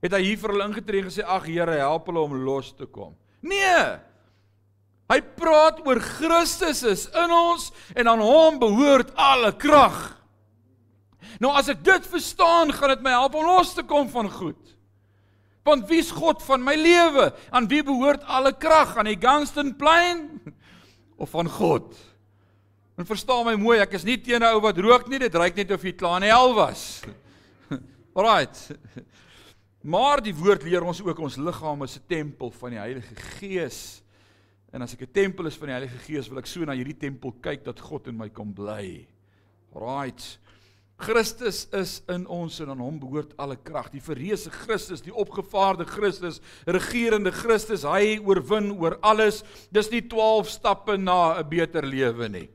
Het 0.06 0.16
hy 0.16 0.24
hier 0.24 0.40
vir 0.40 0.54
hulle 0.54 0.72
ingetree 0.72 1.04
en 1.04 1.12
gesê 1.12 1.28
ag 1.28 1.52
Here, 1.52 1.80
help 1.84 2.08
hulle 2.08 2.24
om 2.24 2.40
los 2.48 2.72
te 2.80 2.88
kom? 2.88 3.12
Nee. 3.44 3.86
Hy 5.12 5.20
praat 5.36 5.84
oor 5.84 6.00
Christus 6.00 6.80
is 6.88 7.10
in 7.12 7.34
ons 7.34 7.74
en 7.92 8.08
aan 8.08 8.24
hom 8.24 8.64
behoort 8.64 9.12
alle 9.20 9.52
krag. 9.60 10.16
Nou 11.40 11.52
as 11.56 11.70
ek 11.72 11.84
dit 11.84 12.08
verstaan, 12.08 12.74
gaan 12.74 12.90
dit 12.90 13.02
my 13.06 13.12
help 13.12 13.36
om 13.36 13.46
los 13.46 13.74
te 13.74 13.84
kom 13.84 14.10
van 14.10 14.30
goed. 14.32 14.76
Want 15.66 15.88
wie's 15.90 16.12
God 16.14 16.44
van 16.46 16.62
my 16.62 16.76
lewe? 16.78 17.32
Aan 17.50 17.68
wie 17.68 17.82
behoort 17.84 18.24
alle 18.30 18.54
krag? 18.54 18.98
Aan 18.98 19.10
die 19.10 19.20
Gunston 19.20 19.74
Plain 19.76 20.42
of 21.22 21.30
van 21.34 21.50
God? 21.50 21.96
En 22.96 23.08
verstaan 23.08 23.44
my 23.50 23.56
mooi, 23.60 23.80
ek 23.84 23.98
is 23.98 24.06
nie 24.08 24.16
teen 24.22 24.40
'n 24.40 24.54
ou 24.56 24.62
wat 24.64 24.78
rook 24.80 25.10
nie, 25.12 25.20
dit 25.20 25.36
reik 25.36 25.58
net 25.58 25.72
of 25.76 25.84
jy 25.84 25.92
klaar 25.98 26.22
in 26.24 26.30
hel 26.30 26.54
was. 26.56 27.04
Alraight. 28.16 28.72
Maar 29.84 30.22
die 30.24 30.34
woord 30.34 30.64
leer 30.64 30.86
ons 30.86 31.02
ook 31.04 31.20
ons 31.20 31.36
liggaam 31.36 31.84
is 31.84 31.98
'n 31.98 32.08
tempel 32.08 32.52
van 32.52 32.70
die 32.72 32.80
Heilige 32.80 33.16
Gees. 33.36 34.02
En 34.72 34.82
as 34.82 34.94
ek 34.94 35.02
'n 35.02 35.12
tempel 35.12 35.46
is 35.46 35.58
van 35.58 35.68
die 35.68 35.76
Heilige 35.76 36.00
Gees, 36.08 36.30
wil 36.30 36.40
ek 36.40 36.48
so 36.48 36.64
na 36.64 36.74
hierdie 36.74 36.98
tempel 36.98 37.36
kyk 37.42 37.66
dat 37.66 37.80
God 37.80 38.08
in 38.08 38.18
my 38.18 38.30
kom 38.30 38.54
bly. 38.54 39.08
Alraight. 39.76 40.40
Christus 40.98 41.66
is 41.76 41.98
in 42.08 42.24
ons 42.32 42.62
en 42.64 42.70
aan 42.72 42.80
hom 42.80 43.00
behoort 43.02 43.34
alle 43.42 43.58
krag. 43.60 43.90
Die 43.92 44.04
verreëse 44.04 44.52
Christus, 44.64 45.04
die 45.04 45.14
opgevaarde 45.14 45.84
Christus, 45.90 46.40
regerende 46.66 47.34
Christus, 47.36 47.84
hy 47.84 48.16
oorwin 48.24 48.72
oor 48.78 48.96
alles. 49.04 49.42
Dis 49.76 49.92
nie 49.92 50.06
12 50.08 50.54
stappe 50.54 50.96
na 50.98 51.40
'n 51.40 51.50
beter 51.50 51.84
lewe 51.84 52.30
nie. 52.30 52.50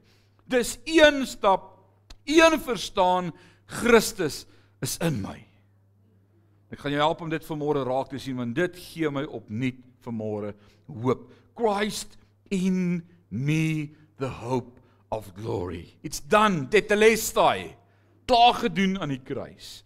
Dis 0.49 0.79
een 0.87 1.27
stap, 1.27 1.77
een 2.25 2.59
verstaan 2.59 3.33
Christus 3.67 4.47
is 4.81 4.97
in 4.99 5.21
my. 5.21 5.37
Ek 6.73 6.79
gaan 6.79 6.93
jou 6.93 7.03
help 7.03 7.21
om 7.21 7.31
dit 7.31 7.45
vanmôre 7.45 7.85
raak 7.85 8.11
te 8.11 8.19
sien 8.19 8.37
want 8.37 8.55
dit 8.55 8.77
gee 8.77 9.11
my 9.11 9.25
opnuut 9.25 9.79
vanmôre 10.07 10.55
hoop. 10.87 11.31
Christ 11.55 12.17
in 12.51 13.03
me 13.29 13.91
the 14.19 14.29
hope 14.29 14.81
of 15.11 15.35
glory. 15.35 15.99
It's 16.03 16.21
done. 16.21 16.69
Tetelestai. 16.69 17.80
Klaar 18.31 18.61
gedoen 18.63 18.95
aan 19.03 19.11
die 19.11 19.23
kruis. 19.23 19.81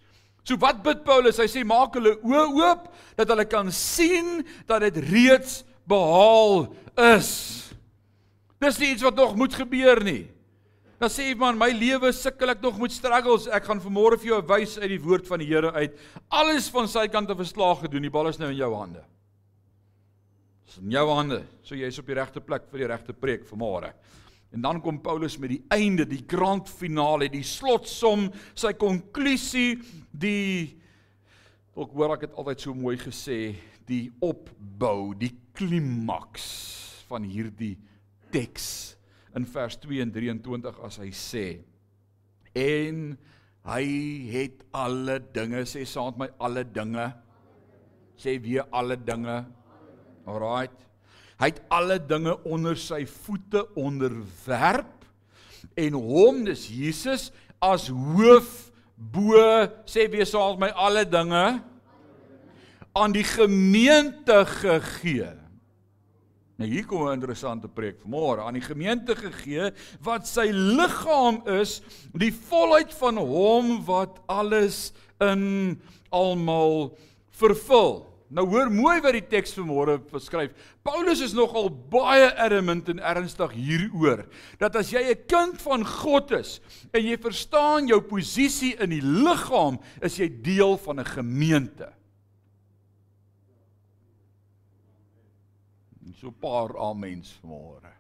So 0.45 0.61
wat 0.61 0.83
bid 0.85 1.05
Paulus? 1.07 1.41
Hy 1.41 1.49
sê 1.49 1.63
maak 1.65 1.97
hulle 1.97 2.19
oë 2.21 2.45
oop 2.61 2.89
dat 3.17 3.31
hulle 3.33 3.47
kan 3.49 3.71
sien 3.73 4.43
dat 4.69 4.85
dit 4.85 5.01
reeds 5.09 5.63
behaal 5.89 6.67
is. 7.17 7.31
Dis 8.61 8.81
nie 8.81 8.93
iets 8.93 9.05
wat 9.05 9.17
nog 9.17 9.33
moet 9.41 9.57
gebeur 9.57 10.03
nie. 10.05 10.27
Dan 11.01 11.11
sê 11.13 11.27
jy 11.27 11.35
man, 11.37 11.57
my 11.59 11.71
lewe 11.75 12.13
sukkel 12.17 12.53
ek 12.53 12.63
nog 12.65 12.77
met 12.81 12.93
struggles. 12.95 13.49
Ek 13.53 13.67
gaan 13.67 13.81
vanmôre 13.83 14.21
vir 14.21 14.35
jou 14.35 14.41
wys 14.53 14.77
uit 14.79 14.93
die 14.93 15.03
woord 15.03 15.27
van 15.29 15.43
die 15.43 15.49
Here 15.49 15.73
uit. 15.75 15.97
Alles 16.33 16.69
van 16.73 16.89
sy 16.89 17.09
kant 17.13 17.33
af 17.33 17.41
verslaag 17.41 17.83
gedoen. 17.87 18.07
Die 18.07 18.13
bal 18.13 18.31
is 18.31 18.39
nou 18.41 18.53
in 18.53 18.61
jou 18.61 18.71
hande. 18.77 19.03
Dis 20.69 20.79
in 20.81 20.95
jou 20.95 21.07
hande. 21.11 21.43
So 21.65 21.77
jy 21.77 21.89
is 21.89 22.01
op 22.01 22.09
die 22.09 22.17
regte 22.21 22.45
plek 22.45 22.69
vir 22.71 22.85
die 22.85 22.91
regte 22.93 23.17
preek 23.17 23.49
vanmôre. 23.49 23.95
En 24.55 24.63
dan 24.63 24.81
kom 24.81 25.01
Paulus 25.03 25.35
met 25.43 25.51
die 25.51 25.63
einde, 25.75 26.07
die 26.07 26.23
grand 26.31 26.69
finale, 26.71 27.27
die 27.31 27.43
slotsom, 27.47 28.29
sy 28.55 28.71
konklusie, 28.79 29.81
die 30.15 30.79
ook 31.75 31.97
hoor 31.99 32.15
ek 32.15 32.29
het 32.29 32.37
altyd 32.39 32.63
so 32.63 32.75
mooi 32.79 32.95
gesê, 33.01 33.57
die 33.91 34.07
opbou, 34.23 35.11
die 35.19 35.33
klimaks 35.59 36.47
van 37.11 37.27
hierdie 37.27 37.75
teks 38.35 38.69
in 39.35 39.47
vers 39.51 39.77
2 39.83 40.05
en 40.07 40.15
23 40.15 40.79
as 40.87 41.01
hy 41.03 41.11
sê 41.19 41.47
en 42.55 43.03
hy 43.67 43.85
het 44.31 44.63
alle 44.77 45.19
dinge 45.35 45.65
sê 45.67 45.83
saam 45.89 46.15
met 46.15 46.31
my 46.31 46.47
alle 46.47 46.65
dinge. 46.65 47.11
Sê 48.15 48.37
weer 48.39 48.69
alle 48.71 48.97
dinge. 48.97 49.43
Alright 50.31 50.85
hy 51.45 51.51
het 51.53 51.61
alle 51.69 51.99
dinge 52.01 52.39
onder 52.49 52.79
sy 52.81 53.03
voete 53.05 53.67
onderwerp 53.77 55.05
en 55.77 55.97
hom 56.01 56.45
dis 56.49 56.65
Jesus 56.73 57.29
as 57.61 57.91
hoof 57.93 58.73
bo 58.97 59.37
sê 59.91 60.09
weer 60.09 60.29
saam 60.29 60.57
met 60.57 60.71
my 60.71 60.87
alle 60.89 61.05
dinge 61.05 61.47
aan 62.95 63.13
die 63.13 63.27
gemeente 63.27 64.45
gegee 64.63 65.35
Nou 66.55 66.69
hier 66.71 66.87
kom 66.87 67.09
'n 67.09 67.19
interessante 67.19 67.69
preek 67.69 67.99
vanmôre 67.99 68.47
aan 68.47 68.55
die 68.55 68.63
gemeente 68.63 69.17
gegee 69.17 69.73
wat 70.01 70.27
sy 70.27 70.53
liggaam 70.53 71.43
is, 71.51 71.83
die 72.15 72.31
volheid 72.31 72.95
van 72.95 73.17
hom 73.19 73.85
wat 73.85 74.21
alles 74.27 74.93
in 75.19 75.81
almal 76.11 76.95
vervul. 77.35 78.07
Nou 78.35 78.49
hoor 78.51 78.71
mooi 78.73 78.97
wat 79.05 79.15
die 79.15 79.27
teks 79.31 79.53
vanmôre 79.55 79.95
beskryf. 80.11 80.55
Paulus 80.83 81.21
is 81.23 81.37
nogal 81.37 81.69
baie 81.71 82.33
adamant 82.43 82.89
en 82.91 82.99
ernstig 82.99 83.55
hieroor 83.55 84.25
dat 84.59 84.75
as 84.81 84.91
jy 84.91 85.03
'n 85.13 85.27
kind 85.31 85.61
van 85.63 85.87
God 85.87 86.33
is 86.33 86.61
en 86.93 87.05
jy 87.07 87.17
verstaan 87.17 87.87
jou 87.87 88.01
posisie 88.01 88.75
in 88.83 88.91
die 88.91 89.03
liggaam, 89.03 89.79
is 90.03 90.19
jy 90.19 90.29
deel 90.29 90.77
van 90.77 91.01
'n 91.01 91.05
gemeente. 91.05 91.93
So 96.21 96.29
'n 96.29 96.41
paar 96.41 96.77
amens 96.79 97.39
vanmôre. 97.41 97.94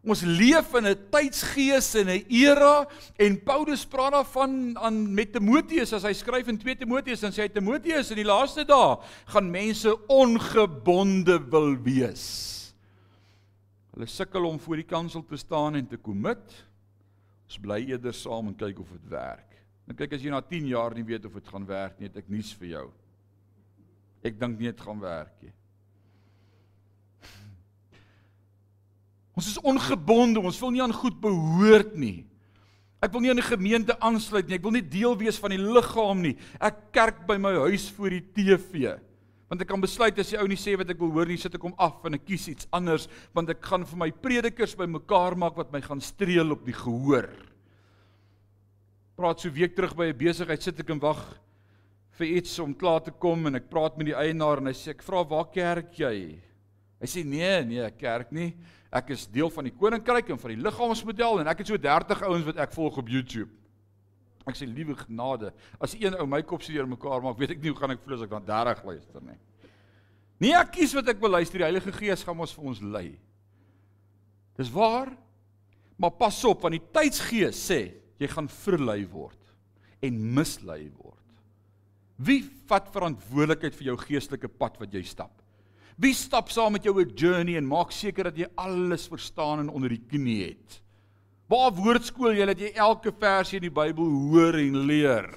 Ons 0.00 0.22
leef 0.24 0.72
in 0.78 0.86
'n 0.88 0.96
tydsgees 1.12 1.94
en 1.94 2.08
'n 2.08 2.24
era 2.28 2.88
en 3.18 3.42
Paulus 3.44 3.84
praat 3.84 4.12
daarvan 4.12 4.78
aan 4.78 5.14
met 5.14 5.32
Timoteus 5.32 5.92
as 5.92 6.02
hy 6.02 6.12
skryf 6.12 6.48
in 6.48 6.56
2 6.56 6.74
Timoteus 6.74 7.22
en 7.22 7.32
sê 7.32 7.42
hy 7.42 7.48
Timoteus 7.48 8.10
in 8.10 8.16
die 8.16 8.24
laaste 8.24 8.64
dae 8.64 8.96
gaan 9.26 9.50
mense 9.50 9.92
ongebonde 10.08 11.38
wil 11.50 11.76
wees. 11.76 12.72
Hulle 13.92 14.06
sukkel 14.06 14.46
om 14.46 14.58
voor 14.58 14.76
die 14.76 14.88
kansel 14.88 15.22
te 15.22 15.36
staan 15.36 15.76
en 15.76 15.86
te 15.86 15.98
commit. 15.98 16.64
Ons 17.44 17.58
bly 17.58 17.84
eerder 17.90 18.14
saam 18.14 18.48
en 18.48 18.56
kyk 18.56 18.80
of 18.80 18.88
dit 18.88 19.08
werk. 19.10 19.58
En 19.86 19.96
kyk 19.96 20.12
as 20.14 20.22
jy 20.22 20.30
na 20.30 20.40
10 20.40 20.66
jaar 20.70 20.94
nie 20.94 21.04
weet 21.04 21.26
of 21.26 21.32
dit 21.34 21.48
gaan 21.48 21.66
werk 21.66 21.98
nie, 21.98 22.08
het 22.08 22.16
ek 22.16 22.28
nuus 22.30 22.54
vir 22.54 22.68
jou. 22.68 22.90
Ek 24.22 24.40
dink 24.40 24.58
nie 24.58 24.70
dit 24.70 24.80
gaan 24.80 25.00
werk 25.00 25.42
nie. 25.42 25.52
Ons 29.40 29.54
is 29.54 29.60
ongebonde, 29.64 30.42
ons 30.44 30.58
wil 30.60 30.74
nie 30.74 30.82
aan 30.84 30.92
goed 30.92 31.16
behoort 31.22 31.94
nie. 31.96 32.26
Ek 33.00 33.14
wil 33.14 33.22
nie 33.24 33.30
aan 33.32 33.40
'n 33.40 33.56
gemeente 33.56 33.96
aansluit 33.98 34.46
nie. 34.46 34.56
Ek 34.56 34.62
wil 34.62 34.76
nie 34.76 34.84
deel 34.84 35.16
wees 35.16 35.38
van 35.40 35.50
die 35.50 35.58
liggaam 35.58 36.20
nie. 36.20 36.36
Ek 36.60 36.92
kerk 36.92 37.26
by 37.26 37.38
my 37.38 37.54
huis 37.64 37.88
voor 37.88 38.10
die 38.10 38.20
TV. 38.20 39.00
Want 39.48 39.62
ek 39.62 39.68
kan 39.68 39.80
besluit 39.80 40.18
as 40.18 40.28
die 40.28 40.38
ou 40.38 40.46
nie 40.46 40.56
sê 40.56 40.76
wat 40.76 40.90
ek 40.90 40.98
wil 40.98 41.10
hoor 41.10 41.26
nie, 41.26 41.38
sit 41.38 41.54
ek 41.54 41.62
hom 41.62 41.74
af 41.78 42.04
en 42.04 42.14
ek 42.14 42.26
kies 42.26 42.48
iets 42.48 42.68
anders, 42.70 43.08
want 43.34 43.48
ek 43.48 43.62
gaan 43.62 43.84
vir 43.84 43.96
my 43.96 44.10
predikers 44.10 44.76
bymekaar 44.76 45.34
maak 45.36 45.56
wat 45.56 45.72
my 45.72 45.80
gaan 45.80 46.00
streel 46.00 46.52
op 46.52 46.64
die 46.66 46.76
gehoor. 46.76 47.30
Praat 49.16 49.40
so 49.40 49.48
week 49.48 49.74
terug 49.74 49.96
by 49.96 50.12
'n 50.12 50.18
besigheid, 50.18 50.62
sit 50.62 50.78
ek 50.78 50.90
en 50.90 51.00
wag 51.00 51.40
vir 52.12 52.26
iets 52.26 52.58
om 52.58 52.74
klaar 52.74 53.00
te 53.00 53.10
kom 53.10 53.46
en 53.46 53.54
ek 53.54 53.70
praat 53.70 53.96
met 53.96 54.06
die 54.06 54.14
eienaar 54.14 54.58
en 54.58 54.66
hy 54.66 54.72
sê 54.72 54.90
ek 54.90 55.02
vra 55.02 55.24
waar 55.24 55.50
kerk 55.50 55.94
jy? 55.94 56.38
Hy 57.00 57.06
sê 57.06 57.24
nee, 57.24 57.64
nee, 57.64 57.90
kerk 57.98 58.30
nie. 58.30 58.54
Ek 58.90 59.12
is 59.14 59.28
deel 59.30 59.50
van 59.54 59.68
die 59.68 59.74
koninkryk 59.74 60.32
en 60.34 60.40
van 60.42 60.54
die 60.54 60.62
liggaamsmodel 60.64 61.42
en 61.42 61.50
ek 61.52 61.62
het 61.62 61.70
so 61.70 61.78
30 61.78 62.24
ouens 62.26 62.46
wat 62.48 62.58
ek 62.64 62.72
volg 62.74 62.98
op 62.98 63.10
YouTube. 63.10 63.52
Ek 64.48 64.56
sê 64.58 64.66
liewe 64.66 64.96
genade, 64.98 65.52
as 65.78 65.94
een 65.94 66.16
ou 66.18 66.26
my 66.26 66.40
kop 66.42 66.64
seer 66.64 66.88
mekaar 66.88 67.22
maak, 67.22 67.38
weet 67.38 67.54
ek 67.54 67.62
nie 67.62 67.70
hoe 67.70 67.78
gaan 67.78 67.94
ek 67.94 68.02
vloes 68.02 68.24
ek 68.24 68.32
dan 68.32 68.46
30 68.48 68.82
luister 68.88 69.22
nie. 69.22 69.38
Nee, 70.40 70.54
ek 70.56 70.72
kies 70.78 70.94
wat 70.96 71.10
ek 71.12 71.20
wil 71.20 71.36
luister. 71.36 71.60
Die 71.60 71.68
Heilige 71.68 71.92
Gees 71.92 72.24
gaan 72.24 72.38
ons 72.40 72.54
vir 72.56 72.70
ons 72.72 72.80
lei. 72.80 73.08
Dis 74.56 74.72
waar. 74.72 75.12
Maar 76.00 76.14
pas 76.16 76.38
op 76.48 76.64
want 76.64 76.78
die 76.78 76.86
tydsgees 76.96 77.60
sê 77.60 77.80
jy 78.20 78.28
gaan 78.32 78.48
verlei 78.48 79.02
word 79.08 79.36
en 80.04 80.16
mislei 80.34 80.86
word. 80.96 81.18
Wie 82.20 82.40
vat 82.68 82.88
verantwoordelikheid 82.92 83.76
vir 83.76 83.90
jou 83.90 83.96
geestelike 84.00 84.48
pad 84.48 84.80
wat 84.80 84.96
jy 84.96 85.04
stap? 85.04 85.32
Wie 86.00 86.14
stap 86.16 86.48
saam 86.48 86.72
met 86.72 86.84
jou 86.84 86.96
'n 86.96 87.12
journey 87.14 87.56
en 87.56 87.66
maak 87.66 87.90
seker 87.92 88.24
dat 88.24 88.36
jy 88.36 88.46
alles 88.56 89.06
verstaan 89.06 89.58
en 89.58 89.68
onder 89.68 89.88
die 89.88 90.04
knie 90.08 90.44
het? 90.44 90.80
Waar 91.46 91.72
woordskool 91.72 92.32
jy 92.32 92.46
dat 92.46 92.58
jy 92.58 92.72
elke 92.74 93.12
versie 93.12 93.56
in 93.56 93.68
die 93.68 93.80
Bybel 93.82 94.04
hoor 94.04 94.54
en 94.54 94.86
leer? 94.86 95.28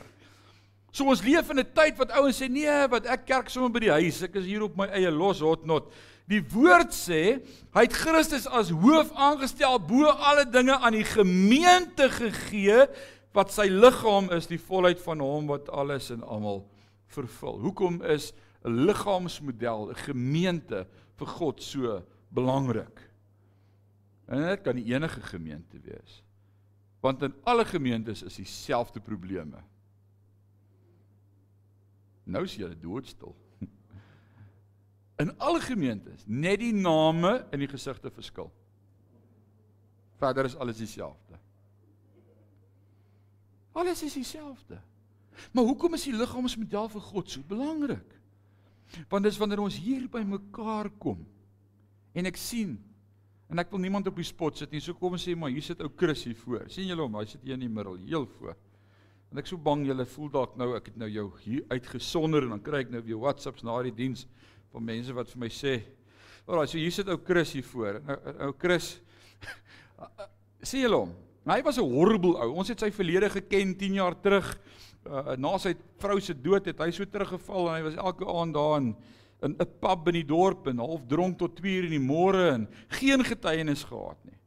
So 0.91 1.05
ons 1.05 1.24
leef 1.24 1.50
in 1.50 1.60
'n 1.60 1.74
tyd 1.74 1.98
wat 1.98 2.12
ouens 2.12 2.41
sê 2.41 2.48
nee, 2.48 2.88
wat 2.88 3.05
ek 3.05 3.25
kerk 3.25 3.50
sommer 3.50 3.72
by 3.72 3.79
die 3.79 3.91
huis, 3.91 4.22
ek 4.24 4.36
is 4.36 4.46
hier 4.46 4.63
op 4.63 4.77
my 4.77 4.88
eie 4.88 5.12
los 5.12 5.41
hotnot. 5.41 5.91
Die 6.29 6.41
woord 6.41 6.93
sê 6.93 7.41
hy 7.74 7.82
het 7.82 7.93
Christus 7.93 8.48
as 8.48 8.70
hoof 8.70 9.12
aangestel 9.15 9.79
bo 9.79 10.05
alle 10.05 10.46
dinge 10.46 10.77
aan 10.77 10.93
die 10.93 11.03
gemeente 11.03 12.10
gegee 12.10 12.88
wat 13.34 13.51
sy 13.51 13.67
liggaam 13.67 14.32
is, 14.32 14.48
die 14.48 14.62
volheid 14.62 15.01
van 15.01 15.20
hom 15.20 15.48
wat 15.48 15.70
alles 15.70 16.10
en 16.10 16.24
almal 16.24 16.63
vervul. 17.08 17.60
Hoekom 17.60 18.01
is 18.03 18.34
'n 18.63 18.86
liggaamsmodel, 18.86 19.89
'n 19.89 19.96
gemeente 19.96 20.88
vir 21.15 21.27
God 21.27 21.62
so 21.62 22.05
belangrik. 22.29 23.10
En 24.25 24.48
dit 24.48 24.62
kan 24.62 24.75
nie 24.75 24.93
enige 24.93 25.22
gemeente 25.22 25.79
wees. 25.79 26.24
Want 27.00 27.22
in 27.22 27.34
alle 27.43 27.65
gemeentes 27.65 28.24
is 28.24 28.36
dieselfde 28.36 29.00
probleme. 29.00 29.60
Nou 32.24 32.43
is 32.43 32.55
jy 32.55 32.70
doodstil. 32.79 33.36
In 35.24 35.34
alle 35.38 35.60
gemeentes, 35.60 36.24
net 36.25 36.60
die 36.60 36.74
name 36.74 37.46
en 37.51 37.60
die 37.60 37.67
gesigte 37.67 38.12
verskil. 38.12 38.48
Verder 40.17 40.46
is 40.46 40.55
alles 40.55 40.79
dieselfde. 40.79 41.38
Alles 43.74 44.03
is 44.03 44.13
dieselfde. 44.13 44.79
Maar 45.51 45.63
hoekom 45.63 45.93
is 45.93 46.08
die 46.08 46.15
liggaamsmodel 46.15 46.89
vir 46.89 47.01
God 47.01 47.29
so 47.29 47.43
belangrik? 47.48 48.12
Want 49.09 49.25
dis 49.25 49.38
wanneer 49.41 49.63
ons 49.63 49.77
hier 49.77 50.07
by 50.12 50.21
mekaar 50.27 50.89
kom 51.01 51.23
en 52.13 52.29
ek 52.29 52.38
sien 52.38 52.75
en 53.50 53.62
ek 53.62 53.71
wil 53.73 53.81
niemand 53.81 54.07
op 54.09 54.17
die 54.17 54.25
spot 54.25 54.57
sit 54.57 54.71
nie. 54.73 54.81
So 54.81 54.97
kom 54.97 55.15
ons 55.17 55.25
sê 55.25 55.35
maar 55.38 55.51
hier 55.53 55.65
sit 55.65 55.81
ou 55.81 55.89
Chris 55.97 56.23
hier 56.25 56.38
voor. 56.38 56.67
sien 56.73 56.88
julle 56.89 57.05
hom? 57.05 57.17
Hy 57.19 57.25
sit 57.29 57.41
hier 57.45 57.57
in 57.57 57.65
die 57.65 57.69
middel, 57.69 57.97
heel 58.05 58.25
voor. 58.38 58.55
En 59.33 59.41
ek 59.41 59.50
so 59.50 59.57
bang 59.57 59.85
julle 59.88 60.05
voel 60.05 60.29
dalk 60.33 60.55
nou 60.62 60.71
ek 60.77 60.91
het 60.91 60.97
nou 61.01 61.09
jou 61.09 61.27
hier 61.41 61.65
uitgesonder 61.73 62.45
en 62.45 62.55
dan 62.55 62.63
kry 62.65 62.83
ek 62.85 62.93
nou 62.93 63.01
weer 63.01 63.21
WhatsApps 63.21 63.65
na 63.65 63.79
die 63.85 63.95
diens 63.97 64.27
van 64.73 64.85
mense 64.85 65.13
wat 65.13 65.29
vir 65.29 65.41
my 65.41 65.50
sê, 65.50 65.73
"Alraai, 66.47 66.67
so 66.67 66.77
hier 66.77 66.91
sit 66.91 67.07
ou 67.09 67.17
Chris 67.17 67.53
hier 67.53 67.63
voor." 67.63 68.01
Nou 68.05 68.17
ou 68.47 68.53
Chris 68.53 69.00
sien 70.62 70.81
julle 70.81 70.97
hom? 70.97 71.13
Hy 71.45 71.62
was 71.62 71.77
'n 71.77 71.83
horrible 71.83 72.38
ou. 72.38 72.53
Ons 72.55 72.69
het 72.69 72.79
sy 72.79 72.91
verlede 72.91 73.29
geken 73.29 73.75
10 73.77 73.93
jaar 73.93 74.15
terug 74.21 74.57
uh, 75.07 75.36
na 75.38 75.57
sy 75.57 75.74
vrou 76.01 76.19
se 76.22 76.33
dood 76.33 76.65
het 76.69 76.79
hy 76.79 76.91
so 76.91 77.05
teruggeval 77.05 77.69
en 77.69 77.75
hy 77.77 77.83
was 77.89 78.00
elke 78.00 78.27
aand 78.29 78.55
daar 78.55 78.77
in 78.81 78.93
'n 79.43 79.55
'n 79.60 79.72
pub 79.79 80.07
in 80.07 80.13
die 80.22 80.27
dorp 80.27 80.67
en 80.67 80.77
half 80.79 81.01
dronk 81.07 81.38
tot 81.38 81.55
2 81.55 81.75
uur 81.77 81.83
in 81.91 81.98
die 82.00 82.07
môre 82.13 82.53
en 82.53 82.67
geen 82.88 83.24
getuienis 83.24 83.83
gehad 83.83 84.17
nie. 84.24 84.39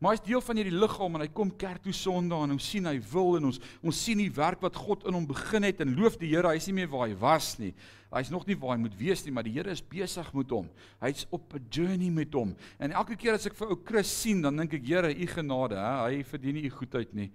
Maar 0.00 0.14
hy's 0.14 0.24
deel 0.24 0.40
van 0.40 0.56
hierdie 0.56 0.78
liggaam 0.80 1.14
en 1.14 1.20
hy 1.20 1.28
kom 1.28 1.50
kerk 1.60 1.82
toe 1.82 1.92
Sondag 1.92 2.44
en 2.46 2.54
ons 2.54 2.68
sien 2.70 2.86
hy 2.86 2.94
wil 3.12 3.36
en 3.36 3.50
ons 3.50 3.58
ons 3.82 4.04
sien 4.04 4.16
die 4.16 4.30
werk 4.32 4.62
wat 4.62 4.76
God 4.76 5.04
in 5.04 5.12
hom 5.12 5.26
begin 5.26 5.62
het 5.62 5.80
en 5.80 5.92
loof 5.94 6.16
die 6.16 6.30
Here, 6.30 6.48
hy's 6.48 6.66
nie 6.70 6.78
meer 6.78 6.88
waar 6.88 7.08
hy 7.08 7.14
was 7.20 7.58
nie. 7.58 7.74
Hy's 8.10 8.30
nog 8.30 8.46
nie 8.46 8.56
waar 8.56 8.78
hy 8.78 8.80
moet 8.80 8.96
wees 8.96 9.24
nie, 9.26 9.32
maar 9.32 9.44
die 9.44 9.52
Here 9.52 9.70
is 9.70 9.82
besig 9.82 10.32
met 10.32 10.50
hom. 10.50 10.70
Hy's 11.02 11.26
op 11.30 11.52
'n 11.52 11.66
journey 11.68 12.10
met 12.10 12.32
hom. 12.32 12.56
En 12.78 12.92
elke 12.92 13.16
keer 13.16 13.34
as 13.34 13.46
ek 13.46 13.54
vir 13.54 13.68
ou 13.68 13.76
Chris 13.84 14.08
sien, 14.08 14.40
dan 14.40 14.56
dink 14.56 14.72
ek, 14.72 14.86
Here, 14.86 15.12
u 15.12 15.26
genade, 15.26 15.76
hè? 15.76 16.08
hy 16.08 16.22
verdien 16.24 16.54
nie 16.54 16.64
u 16.64 16.70
goedheid 16.70 17.12
nie. 17.12 17.30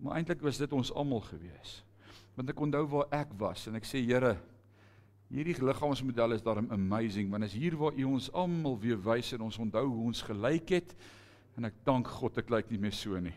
Maar 0.00 0.16
eintlik 0.16 0.42
was 0.42 0.58
dit 0.58 0.72
ons 0.72 0.92
almal 0.92 1.20
gewees 1.20 1.84
want 2.38 2.54
ek 2.54 2.62
onthou 2.62 2.84
waar 2.94 3.10
ek 3.18 3.34
was 3.40 3.66
en 3.66 3.78
ek 3.80 3.88
sê 3.88 4.04
Here 4.04 4.36
hierdie 5.28 5.58
liggaamsmodel 5.58 6.38
is 6.38 6.46
daarom 6.46 6.70
amazing 6.74 7.32
want 7.32 7.48
is 7.48 7.56
hier 7.58 7.76
waar 7.76 7.98
U 7.98 8.06
ons 8.14 8.30
almal 8.30 8.78
weer 8.80 9.00
wys 9.02 9.34
en 9.34 9.44
ons 9.48 9.58
onthou 9.66 9.84
hoe 9.88 10.06
ons 10.12 10.22
gelyk 10.30 10.72
het 10.78 10.96
en 11.58 11.66
ek 11.68 11.82
dank 11.84 12.08
God 12.20 12.38
ek 12.38 12.54
lyk 12.54 12.70
nie 12.70 12.80
meer 12.86 12.96
so 12.96 13.18
nie 13.20 13.34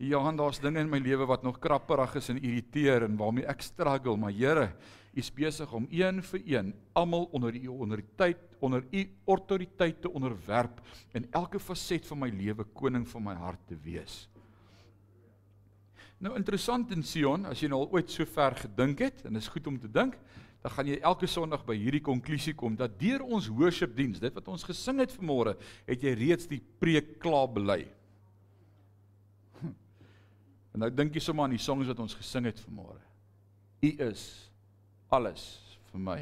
Ja, 0.00 0.16
daar's 0.32 0.56
dinge 0.56 0.80
in 0.80 0.88
my 0.88 0.96
lewe 0.96 1.26
wat 1.28 1.42
nog 1.44 1.58
krapperig 1.60 2.14
is 2.16 2.30
en 2.32 2.38
irriteer 2.40 3.04
en 3.04 3.18
waarmee 3.20 3.44
ek 3.44 3.60
struggle, 3.60 4.14
maar 4.16 4.32
Here, 4.32 4.70
U 5.12 5.20
is 5.20 5.28
besig 5.28 5.68
om 5.76 5.84
een 5.92 6.22
vir 6.24 6.40
een 6.46 6.70
almal 6.96 7.26
onder 7.36 7.52
U 7.52 7.66
onderteit, 7.84 8.40
onder 8.64 8.80
U 8.80 9.02
autoriteit 9.26 10.00
te 10.00 10.08
onderwerp 10.08 10.80
en 11.12 11.26
elke 11.36 11.60
faset 11.60 12.06
van 12.08 12.22
my 12.22 12.30
lewe 12.32 12.64
koning 12.72 13.04
van 13.08 13.26
my 13.26 13.34
hart 13.34 13.60
te 13.68 13.76
wees. 13.76 14.22
Nou 16.20 16.34
interessant 16.36 16.90
in 16.92 17.00
Sion, 17.06 17.46
as 17.48 17.62
jy 17.62 17.70
nou 17.72 17.78
al 17.80 17.94
ooit 17.96 18.10
so 18.12 18.28
ver 18.28 18.52
gedink 18.58 19.00
het 19.06 19.22
en 19.24 19.32
dit 19.32 19.40
is 19.40 19.48
goed 19.48 19.68
om 19.70 19.78
te 19.80 19.88
dink, 19.88 20.18
dan 20.60 20.74
gaan 20.74 20.90
jy 20.90 20.98
elke 21.08 21.28
Sondag 21.30 21.62
by 21.64 21.72
hierdie 21.80 22.02
konklusie 22.04 22.52
kom 22.52 22.74
dat 22.76 22.98
deur 23.00 23.24
ons 23.24 23.48
worship 23.48 23.94
diens, 23.96 24.20
dit 24.20 24.34
wat 24.36 24.50
ons 24.52 24.66
gesing 24.68 25.00
het 25.00 25.14
vanmôre, 25.16 25.54
het 25.86 26.04
jy 26.04 26.12
reeds 26.20 26.50
die 26.50 26.60
preek 26.82 27.14
klaar 27.24 27.48
bely. 27.48 27.78
Hm. 29.62 29.72
En 30.74 30.84
nou 30.84 30.90
dink 30.92 31.16
jy 31.16 31.24
sommer 31.24 31.48
aan 31.48 31.56
die 31.56 31.62
songs 31.64 31.88
wat 31.88 32.04
ons 32.04 32.18
gesing 32.20 32.50
het 32.50 32.60
vanmôre. 32.66 33.00
U 33.80 33.94
is 34.10 34.26
alles 35.08 35.46
vir 35.88 36.04
my. 36.04 36.18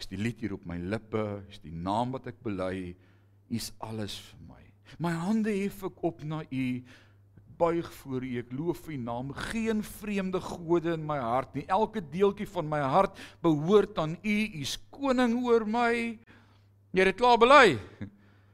Is 0.00 0.08
die 0.08 0.22
lied 0.24 0.40
hier 0.40 0.56
op 0.56 0.64
my 0.64 0.80
lippe, 0.80 1.26
is 1.52 1.60
die 1.60 1.76
naam 1.76 2.16
wat 2.16 2.32
ek 2.32 2.40
bely, 2.48 2.94
is 3.52 3.74
alles 3.84 4.16
vir 4.30 4.40
my. 4.54 4.64
My 5.04 5.12
hande 5.20 5.52
hef 5.52 5.84
ek 5.86 6.00
op 6.08 6.24
na 6.24 6.40
U 6.48 6.64
buig 7.60 7.88
voor 8.00 8.24
U. 8.24 8.30
Ek 8.40 8.54
loof 8.56 8.86
U 8.88 8.96
naam. 8.96 9.34
Geen 9.50 9.82
vreemde 9.84 10.40
gode 10.40 10.94
in 10.96 11.04
my 11.06 11.18
hart 11.20 11.54
nie. 11.58 11.66
Elke 11.68 12.02
deeltjie 12.12 12.48
van 12.48 12.68
my 12.68 12.80
hart 12.80 13.20
behoort 13.44 13.98
aan 14.00 14.16
U. 14.22 14.38
U 14.40 14.62
is 14.64 14.78
koning 14.94 15.36
oor 15.44 15.66
my. 15.68 15.92
Jy 16.96 17.06
het 17.06 17.20
klaar 17.20 17.38
bely. 17.40 17.76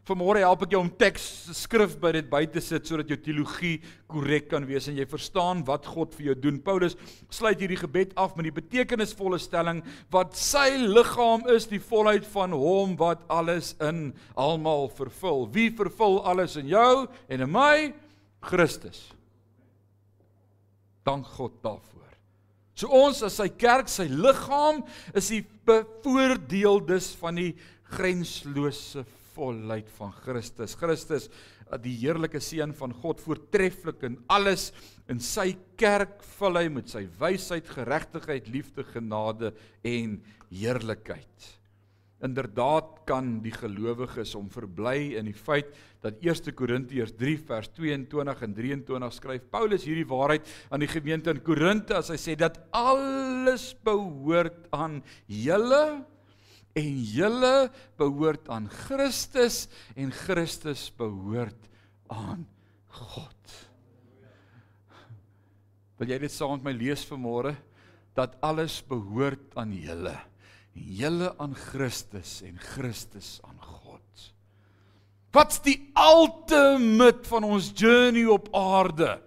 Vanmôre 0.06 0.38
help 0.38 0.60
ek 0.62 0.74
jou 0.76 0.78
om 0.84 0.90
teks 1.00 1.24
skrif 1.58 1.96
by 1.98 2.12
dit 2.14 2.26
by 2.30 2.44
te 2.46 2.60
sit 2.62 2.86
sodat 2.86 3.08
jou 3.10 3.16
teologie 3.18 3.80
korrek 4.06 4.46
kan 4.52 4.62
wees 4.68 4.86
en 4.86 4.94
jy 4.94 5.06
verstaan 5.10 5.64
wat 5.66 5.88
God 5.90 6.14
vir 6.14 6.28
jou 6.28 6.36
doen. 6.44 6.60
Paulus 6.62 6.94
sluit 7.26 7.58
hierdie 7.58 7.80
gebed 7.80 8.14
af 8.14 8.36
met 8.38 8.46
die 8.46 8.54
betekenisvolle 8.54 9.40
stelling 9.42 9.82
wat 10.14 10.38
sy 10.38 10.68
liggaam 10.78 11.48
is 11.56 11.66
die 11.66 11.82
volheid 11.82 12.28
van 12.36 12.54
hom 12.54 12.94
wat 13.00 13.26
alles 13.26 13.72
in 13.82 14.12
almal 14.38 14.86
vervul. 14.94 15.48
Wie 15.50 15.72
vervul 15.74 16.20
alles 16.22 16.54
in 16.62 16.70
jou 16.70 17.08
en 17.26 17.42
in 17.42 17.50
my? 17.50 18.05
Christus. 18.46 19.02
Dank 21.06 21.26
God 21.36 21.60
daarvoor. 21.64 22.14
So 22.76 22.90
ons 22.92 23.22
as 23.24 23.38
sy 23.40 23.48
kerk, 23.56 23.88
sy 23.88 24.04
liggaam 24.10 24.82
is 25.16 25.30
die 25.32 25.42
bevoordeeldes 25.66 27.14
van 27.20 27.38
die 27.40 27.52
grenslose 27.96 29.04
volheid 29.36 29.88
van 29.96 30.12
Christus. 30.24 30.74
Christus, 30.78 31.30
die 31.82 31.94
heerlike 32.02 32.40
seun 32.44 32.74
van 32.76 32.92
God, 33.02 33.22
voortreffelik 33.24 34.04
in 34.06 34.18
alles 34.32 34.70
in 35.10 35.20
sy 35.22 35.52
kerk 35.78 36.20
vul 36.36 36.60
hy 36.60 36.66
met 36.72 36.90
sy 36.92 37.06
wysheid, 37.20 37.68
geregtigheid, 37.78 38.50
liefde, 38.52 38.84
genade 38.92 39.52
en 39.86 40.18
heerlikheid. 40.50 41.52
Inderdaad 42.24 43.02
kan 43.04 43.42
die 43.44 43.52
gelowiges 43.52 44.32
om 44.38 44.46
verbly 44.48 45.18
in 45.18 45.28
die 45.28 45.36
feit 45.36 45.68
dat 46.00 46.22
1 46.24 46.54
Korintiërs 46.56 47.12
3 47.18 47.34
vers 47.44 47.68
22 47.76 48.44
en 48.46 48.54
23 48.56 49.16
skryf 49.18 49.44
Paulus 49.52 49.84
hierdie 49.84 50.08
waarheid 50.08 50.48
aan 50.72 50.80
die 50.80 50.88
gemeente 50.88 51.34
in 51.34 51.42
Korinte 51.44 51.98
as 51.98 52.08
hy 52.12 52.16
sê 52.20 52.36
dat 52.40 52.56
alles 52.72 53.74
behoort 53.84 54.64
aan 54.72 55.02
julle 55.28 55.82
en 56.76 56.96
julle 57.04 57.54
behoort 58.00 58.48
aan 58.52 58.70
Christus 58.72 59.66
en 59.96 60.12
Christus 60.12 60.88
behoort 60.96 61.68
aan 62.12 62.46
God. 62.96 63.56
Wil 66.00 66.12
jy 66.12 66.18
dit 66.24 66.32
saam 66.32 66.56
met 66.56 66.70
my 66.70 66.74
lees 66.76 67.04
vanmôre 67.08 67.54
dat 68.16 68.36
alles 68.44 68.78
behoort 68.88 69.52
aan 69.60 69.76
julle? 69.76 70.16
En 70.76 70.84
julle 71.00 71.32
aan 71.40 71.54
Christus 71.56 72.42
en 72.44 72.58
Christus 72.60 73.40
aan 73.44 73.58
God. 73.60 74.32
Wat's 75.32 75.60
die 75.64 75.78
ultimate 75.92 77.26
van 77.28 77.44
ons 77.44 77.72
journey 77.74 78.24
op 78.24 78.48
aarde? 78.56 79.18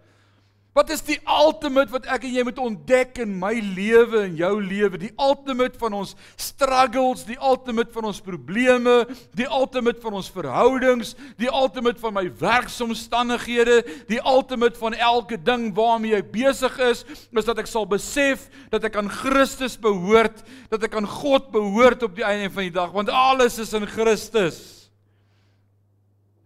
Wat 0.79 0.93
is 0.93 1.01
die 1.03 1.17
ultimate 1.27 1.91
wat 1.91 2.05
ek 2.07 2.23
en 2.23 2.35
jy 2.37 2.43
moet 2.47 2.59
ontdek 2.63 3.17
in 3.19 3.33
my 3.35 3.51
lewe 3.59 4.21
en 4.29 4.37
jou 4.39 4.51
lewe? 4.63 4.95
Die 5.01 5.11
ultimate 5.19 5.75
van 5.81 5.97
ons 5.97 6.13
struggles, 6.39 7.25
die 7.27 7.35
ultimate 7.35 7.91
van 7.91 8.07
ons 8.07 8.21
probleme, 8.23 9.01
die 9.35 9.49
ultimate 9.49 9.99
van 9.99 10.15
ons 10.21 10.29
verhoudings, 10.31 11.17
die 11.41 11.51
ultimate 11.51 11.99
van 11.99 12.15
my 12.15 12.23
werksomstandighede, 12.39 13.81
die 14.07 14.21
ultimate 14.23 14.79
van 14.79 14.95
elke 14.95 15.35
ding 15.35 15.67
waarmee 15.75 16.15
ek 16.21 16.31
besig 16.31 16.79
is, 16.87 17.03
is 17.27 17.51
dat 17.51 17.59
ek 17.59 17.67
sal 17.67 17.83
besef 17.83 18.47
dat 18.71 18.87
ek 18.87 19.01
aan 19.03 19.11
Christus 19.11 19.75
behoort, 19.75 20.45
dat 20.71 20.87
ek 20.87 20.95
aan 20.95 21.11
God 21.19 21.51
behoort 21.51 22.07
op 22.07 22.15
die 22.15 22.23
einde 22.23 22.47
van 22.55 22.69
die 22.69 22.77
dag, 22.79 22.95
want 22.95 23.11
alles 23.11 23.59
is 23.59 23.75
in 23.75 23.89
Christus. 23.99 24.78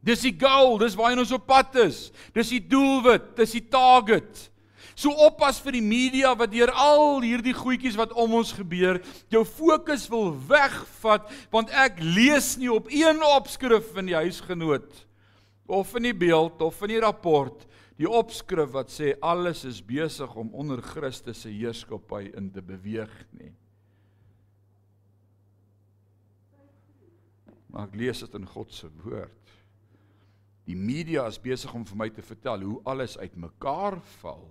Dis 0.04 0.26
die 0.26 0.34
goal, 0.36 0.76
dis 0.82 0.98
waar 1.00 1.16
ons 1.18 1.32
op 1.32 1.46
pad 1.48 1.78
is. 1.86 2.10
Dis 2.36 2.52
die 2.52 2.64
doelwit, 2.64 3.32
dis 3.40 3.56
die 3.56 3.64
target. 3.72 4.50
So 4.94 5.10
oppas 5.26 5.58
vir 5.64 5.78
die 5.78 5.86
media 5.86 6.34
wat 6.38 6.52
deur 6.54 6.70
al 6.78 7.24
hierdie 7.24 7.56
goedjies 7.56 7.98
wat 7.98 8.14
om 8.20 8.36
ons 8.38 8.52
gebeur, 8.54 9.00
jou 9.34 9.42
fokus 9.48 10.06
wil 10.12 10.30
wegvat 10.50 11.32
want 11.54 11.74
ek 11.74 11.98
lees 12.04 12.54
nie 12.62 12.70
op 12.70 12.92
een 12.94 13.24
opskrif 13.26 13.96
in 13.98 14.12
die 14.12 14.20
huisgenoot 14.20 15.00
of 15.66 15.96
in 15.98 16.12
die 16.12 16.18
beeld 16.18 16.62
of 16.62 16.78
in 16.86 16.94
die 16.94 17.02
rapport 17.02 17.66
die 17.98 18.10
opskrif 18.10 18.74
wat 18.74 18.94
sê 18.94 19.14
alles 19.22 19.64
is 19.70 19.82
besig 19.86 20.30
om 20.38 20.54
onder 20.54 20.82
Christus 20.82 21.44
se 21.44 21.52
heerskappy 21.54 22.28
in 22.38 22.50
te 22.54 22.62
beweeg 22.66 23.14
nie. 23.38 23.54
Maar 27.74 27.88
ek 27.90 27.98
lees 27.98 28.22
dit 28.22 28.36
in 28.38 28.46
God 28.50 28.74
se 28.74 28.90
woord. 29.02 29.43
Die 30.68 30.76
media 30.80 31.28
is 31.28 31.42
besig 31.42 31.74
om 31.76 31.86
vir 31.86 31.98
my 32.00 32.10
te 32.10 32.24
vertel 32.24 32.64
hoe 32.64 32.82
alles 32.88 33.18
uitmekaar 33.18 34.00
val 34.22 34.46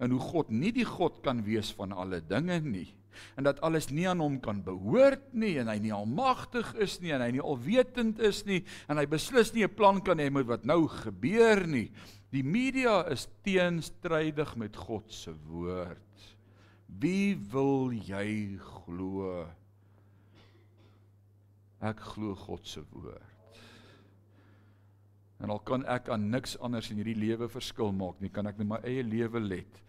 en 0.00 0.10
hoe 0.10 0.22
God 0.22 0.50
nie 0.50 0.72
die 0.72 0.86
God 0.88 1.20
kan 1.22 1.44
wees 1.44 1.70
van 1.76 1.92
alle 1.92 2.22
dinge 2.24 2.60
nie 2.64 2.88
en 3.36 3.44
dat 3.44 3.60
alles 3.60 3.88
nie 3.90 4.06
aan 4.08 4.22
hom 4.22 4.38
kan 4.42 4.62
behoort 4.64 5.32
nie 5.36 5.56
en 5.60 5.70
hy 5.70 5.78
nie 5.82 5.92
almagtig 5.94 6.72
is 6.82 6.98
nie 7.02 7.12
en 7.14 7.24
hy 7.24 7.30
nie 7.36 7.44
alwetend 7.44 8.20
is 8.24 8.42
nie 8.48 8.62
en 8.88 9.00
hy 9.00 9.06
beslis 9.10 9.52
nie 9.54 9.64
'n 9.64 9.74
plan 9.74 10.00
kan 10.00 10.18
hê 10.18 10.30
met 10.30 10.46
wat 10.46 10.64
nou 10.64 10.86
gebeur 10.88 11.66
nie. 11.66 11.90
Die 12.30 12.44
media 12.44 13.02
is 13.10 13.28
teenstrydig 13.42 14.56
met 14.56 14.76
God 14.76 15.12
se 15.12 15.34
woord. 15.48 16.36
Wie 16.86 17.36
wil 17.36 17.90
jy 17.92 18.58
glo? 18.58 19.46
Ek 21.80 21.98
glo 22.00 22.34
God 22.34 22.66
se 22.66 22.82
woord. 22.92 23.29
En 25.40 25.50
al 25.52 25.62
kan 25.64 25.84
ek 25.88 26.10
aan 26.12 26.28
niks 26.30 26.58
anders 26.60 26.90
in 26.92 27.00
hierdie 27.00 27.18
lewe 27.18 27.48
verskil 27.48 27.94
maak 27.96 28.20
nie, 28.20 28.30
kan 28.32 28.46
ek 28.50 28.60
net 28.60 28.68
my 28.68 28.80
eie 28.84 29.04
lewe 29.06 29.40
let 29.40 29.80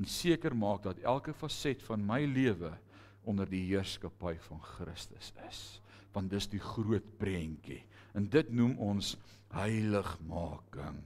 en 0.00 0.06
seker 0.08 0.54
maak 0.56 0.84
dat 0.86 1.02
elke 1.04 1.34
faset 1.36 1.82
van 1.84 2.00
my 2.06 2.22
lewe 2.24 2.70
onder 3.28 3.48
die 3.50 3.66
heerskappy 3.68 4.36
van 4.46 4.62
Christus 4.64 5.32
is. 5.48 5.60
Want 6.14 6.32
dis 6.32 6.48
die 6.50 6.62
groot 6.62 7.04
prentjie. 7.20 7.82
En 8.16 8.24
dit 8.32 8.48
noem 8.56 8.78
ons 8.80 9.12
heiligmaking. 9.54 11.02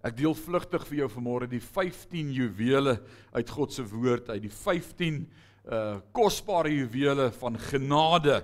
Ek 0.00 0.16
deel 0.16 0.32
vlugtig 0.32 0.86
vir 0.88 1.02
jou 1.02 1.10
vanmôre 1.12 1.50
die 1.50 1.60
15 1.60 2.32
juwele 2.32 2.96
uit 3.36 3.52
God 3.52 3.74
se 3.74 3.84
woord 3.84 4.32
uit 4.32 4.42
die 4.46 4.54
15 4.54 5.22
uh 5.70 5.98
kosbare 6.16 6.70
juwele 6.72 7.26
van 7.36 7.58
genade. 7.60 8.38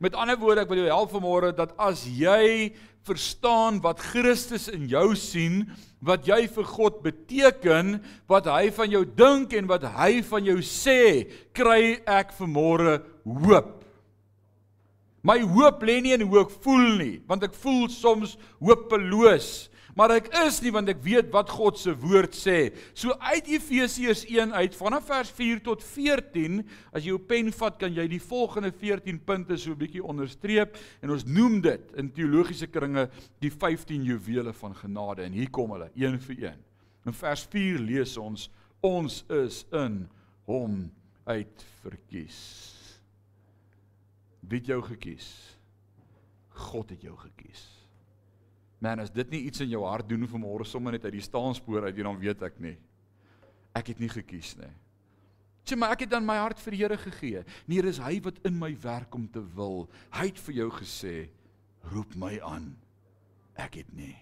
Met 0.00 0.16
ander 0.16 0.38
woorde, 0.40 0.64
ek 0.64 0.70
wil 0.72 0.80
jou 0.80 0.88
help 0.88 1.10
vanmôre 1.12 1.50
dat 1.52 1.74
as 1.76 2.06
jy 2.08 2.70
verstaan 3.04 3.82
wat 3.84 4.00
Christus 4.00 4.68
in 4.72 4.86
jou 4.88 5.10
sien, 5.18 5.66
wat 6.00 6.24
jy 6.28 6.46
vir 6.48 6.68
God 6.68 7.02
beteken, 7.04 7.98
wat 8.30 8.48
hy 8.48 8.70
van 8.72 8.92
jou 8.92 9.02
dink 9.04 9.52
en 9.56 9.68
wat 9.68 9.84
hy 9.98 10.22
van 10.24 10.48
jou 10.48 10.56
sê, 10.64 11.28
kry 11.56 11.98
ek 12.08 12.32
vanmôre 12.38 13.02
hoop. 13.28 13.76
My 15.20 15.36
hoop 15.44 15.84
lê 15.84 15.98
nie 16.00 16.16
in 16.16 16.24
hoe 16.24 16.46
ek 16.46 16.54
voel 16.64 16.86
nie, 16.96 17.14
want 17.28 17.44
ek 17.44 17.56
voel 17.60 17.90
soms 17.92 18.38
hopeloos 18.56 19.68
maar 19.96 20.14
ek 20.16 20.30
is 20.44 20.60
nie 20.62 20.72
want 20.74 20.88
ek 20.92 21.02
weet 21.04 21.30
wat 21.34 21.50
God 21.50 21.78
se 21.78 21.94
woord 21.94 22.36
sê. 22.36 22.70
So 22.94 23.14
uit 23.32 23.48
Efesiërs 23.50 24.24
1 24.28 24.54
uit 24.54 24.76
vanaf 24.78 25.08
vers 25.10 25.30
4 25.34 25.62
tot 25.66 25.82
14, 25.84 26.60
as 26.92 27.04
jy 27.04 27.14
jou 27.14 27.18
pen 27.18 27.50
vat, 27.52 27.78
kan 27.80 27.94
jy 27.94 28.06
die 28.10 28.22
volgende 28.22 28.72
14 28.72 29.20
punte 29.26 29.58
so 29.58 29.72
'n 29.72 29.80
bietjie 29.80 30.04
onderstreep 30.04 30.76
en 31.02 31.10
ons 31.10 31.24
noem 31.24 31.60
dit 31.60 31.92
in 31.96 32.10
teologiese 32.10 32.66
kringe 32.66 33.08
die 33.40 33.50
15 33.50 34.04
juwele 34.04 34.52
van 34.52 34.74
genade 34.74 35.22
en 35.22 35.32
hier 35.32 35.50
kom 35.50 35.70
hulle 35.70 35.90
een 35.94 36.18
vir 36.18 36.36
een. 36.50 36.58
In 37.06 37.12
vers 37.12 37.46
4 37.50 37.78
lees 37.78 38.16
ons 38.16 38.50
ons 38.82 39.24
is 39.28 39.66
in 39.72 40.08
hom 40.46 40.90
uitverkies. 41.26 42.38
Wie 44.40 44.58
het 44.58 44.66
jou 44.66 44.82
gekies? 44.82 45.56
God 46.48 46.90
het 46.90 47.02
jou 47.02 47.16
gekies. 47.16 47.79
Man, 48.80 49.00
as 49.02 49.12
dit 49.12 49.30
nie 49.30 49.42
iets 49.48 49.60
in 49.60 49.68
jou 49.68 49.82
hart 49.84 50.08
doen 50.08 50.24
vir 50.26 50.40
môre 50.40 50.64
sommer 50.64 50.92
net 50.96 51.04
uit 51.04 51.18
die 51.18 51.24
staanspoor 51.24 51.84
uit, 51.84 51.96
dan 52.00 52.16
weet 52.20 52.42
ek 52.42 52.60
nie. 52.64 52.78
Ek 53.76 53.92
het 53.92 54.00
nie 54.00 54.08
gekies 54.08 54.54
nie. 54.56 54.70
Sê 55.68 55.76
maar 55.76 55.92
ek 55.94 56.06
het 56.06 56.14
dan 56.14 56.24
my 56.26 56.38
hart 56.40 56.58
vir 56.64 56.74
die 56.74 56.80
Here 56.80 56.96
gegee. 56.98 57.42
Nee, 57.68 57.82
dis 57.84 58.00
hy 58.00 58.16
wat 58.24 58.40
in 58.48 58.56
my 58.58 58.72
werk 58.82 59.14
om 59.14 59.28
te 59.28 59.42
wil. 59.54 59.84
Hy 60.16 60.30
het 60.30 60.40
vir 60.46 60.56
jou 60.62 60.70
gesê, 60.80 61.14
roep 61.92 62.16
my 62.18 62.38
aan. 62.40 62.72
Ek 63.60 63.76
het 63.82 63.92
nie. 63.92 64.16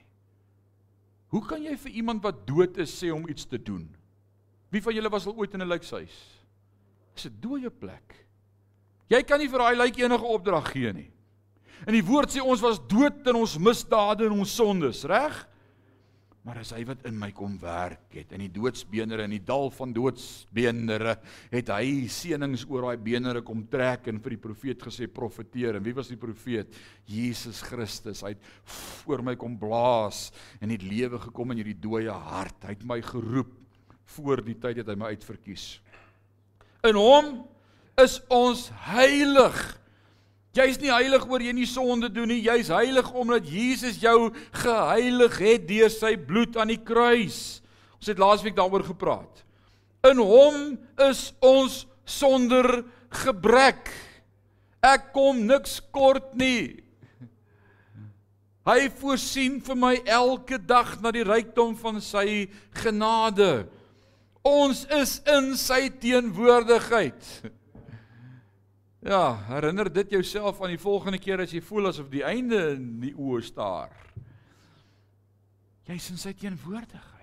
Hoe 1.33 1.45
kan 1.47 1.63
jy 1.63 1.77
vir 1.79 2.01
iemand 2.01 2.25
wat 2.25 2.43
dood 2.49 2.81
is 2.83 2.93
sê 2.99 3.13
om 3.15 3.29
iets 3.29 3.47
te 3.47 3.61
doen? 3.61 3.87
Wie 4.73 4.83
van 4.85 4.97
julle 4.97 5.13
was 5.13 5.29
al 5.29 5.37
ooit 5.37 5.55
in 5.55 5.63
'n 5.63 5.69
lijkhuis? 5.69 6.17
Dis 7.15 7.27
'n 7.27 7.41
dooie 7.41 7.71
plek. 7.71 8.27
Jy 9.09 9.23
kan 9.23 9.39
nie 9.39 9.49
vir 9.49 9.59
daai 9.59 9.77
lijk 9.77 9.97
enige 9.97 10.25
opdrag 10.25 10.73
gee 10.73 10.93
nie. 10.93 11.11
En 11.87 11.95
die 11.95 12.05
woord 12.05 12.35
sê 12.35 12.43
ons 12.43 12.63
was 12.65 12.81
dood 12.91 13.27
in 13.29 13.39
ons 13.39 13.59
misdade 13.63 14.27
en 14.27 14.41
ons 14.41 14.57
sondes, 14.59 15.05
reg? 15.09 15.45
Maar 16.49 16.63
as 16.63 16.71
hy 16.73 16.81
wat 16.89 17.03
in 17.05 17.17
my 17.21 17.29
kom 17.37 17.59
werk 17.61 18.15
het 18.17 18.31
in 18.33 18.41
die 18.41 18.53
doodsbeenere 18.55 19.27
in 19.27 19.35
die 19.35 19.43
dal 19.45 19.69
van 19.75 19.91
doodsbeenere 19.93 21.19
het 21.53 21.73
hy 21.75 22.07
seënings 22.09 22.63
oor 22.71 22.87
daai 22.87 23.03
beenere 23.05 23.43
kom 23.45 23.67
trek 23.69 24.09
en 24.09 24.21
vir 24.25 24.33
die 24.33 24.41
profeet 24.41 24.87
gesê 24.87 25.11
profeteer. 25.13 25.77
En 25.77 25.85
wie 25.85 25.93
was 25.99 26.09
die 26.09 26.17
profeet? 26.17 26.73
Jesus 27.05 27.61
Christus. 27.69 28.23
Hy 28.25 28.33
het 28.33 28.49
voor 28.65 29.21
my 29.27 29.37
kom 29.37 29.59
blaas 29.61 30.31
en 30.63 30.73
het 30.73 30.87
lewe 30.89 31.21
gekom 31.27 31.53
in 31.53 31.61
hierdie 31.61 31.77
dooie 31.85 32.17
hart. 32.17 32.65
Hy 32.65 32.79
het 32.79 32.89
my 32.95 33.03
geroep. 33.05 33.53
Voor 34.17 34.41
die 34.41 34.57
tyd 34.57 34.81
het 34.81 34.89
hy 34.89 34.97
my 34.97 35.13
uitverkies. 35.13 35.67
In 36.89 36.97
hom 36.97 37.43
is 38.01 38.23
ons 38.33 38.71
heilig 38.89 39.59
Jy's 40.57 40.79
nie 40.81 40.91
heilig 40.91 41.27
oor 41.29 41.43
jy 41.45 41.53
nie 41.55 41.69
sonde 41.69 42.09
doen 42.11 42.31
nie. 42.33 42.41
Jy's 42.47 42.71
heilig 42.73 43.11
omdat 43.13 43.47
Jesus 43.47 44.01
jou 44.01 44.31
geheilig 44.63 45.37
het 45.45 45.69
deur 45.69 45.93
sy 45.93 46.15
bloed 46.17 46.57
aan 46.59 46.73
die 46.73 46.81
kruis. 46.81 47.61
Ons 47.99 48.11
het 48.11 48.23
laasweek 48.23 48.57
daaroor 48.57 48.87
gepraat. 48.87 49.45
In 50.09 50.21
hom 50.23 50.77
is 51.09 51.29
ons 51.45 51.83
sonder 52.09 52.83
gebrek. 53.25 53.91
Ek 54.85 55.11
kom 55.15 55.45
niks 55.47 55.79
kort 55.95 56.33
nie. 56.39 56.85
Hy 58.69 58.89
voorsien 59.01 59.59
vir 59.65 59.79
my 59.81 59.95
elke 60.05 60.59
dag 60.61 60.99
na 61.01 61.13
die 61.15 61.25
rykdom 61.25 61.73
van 61.81 62.03
sy 62.05 62.49
genade. 62.83 63.67
Ons 64.45 64.85
is 64.93 65.19
in 65.29 65.55
sy 65.59 65.87
teenwoordigheid. 66.01 67.31
Ja, 69.09 69.39
herinner 69.49 69.89
dit 69.89 70.11
jouself 70.13 70.59
aan 70.61 70.75
die 70.75 70.81
volgende 70.81 71.17
keer 71.17 71.41
as 71.41 71.53
jy 71.55 71.63
voel 71.65 71.89
asof 71.89 72.11
die 72.13 72.27
einde 72.29 72.59
in 72.75 72.99
die 73.01 73.15
oë 73.17 73.41
staar. 73.47 73.95
Jy's 75.89 76.11
in 76.13 76.21
sy 76.21 76.35
teenwoordigheid. 76.37 77.15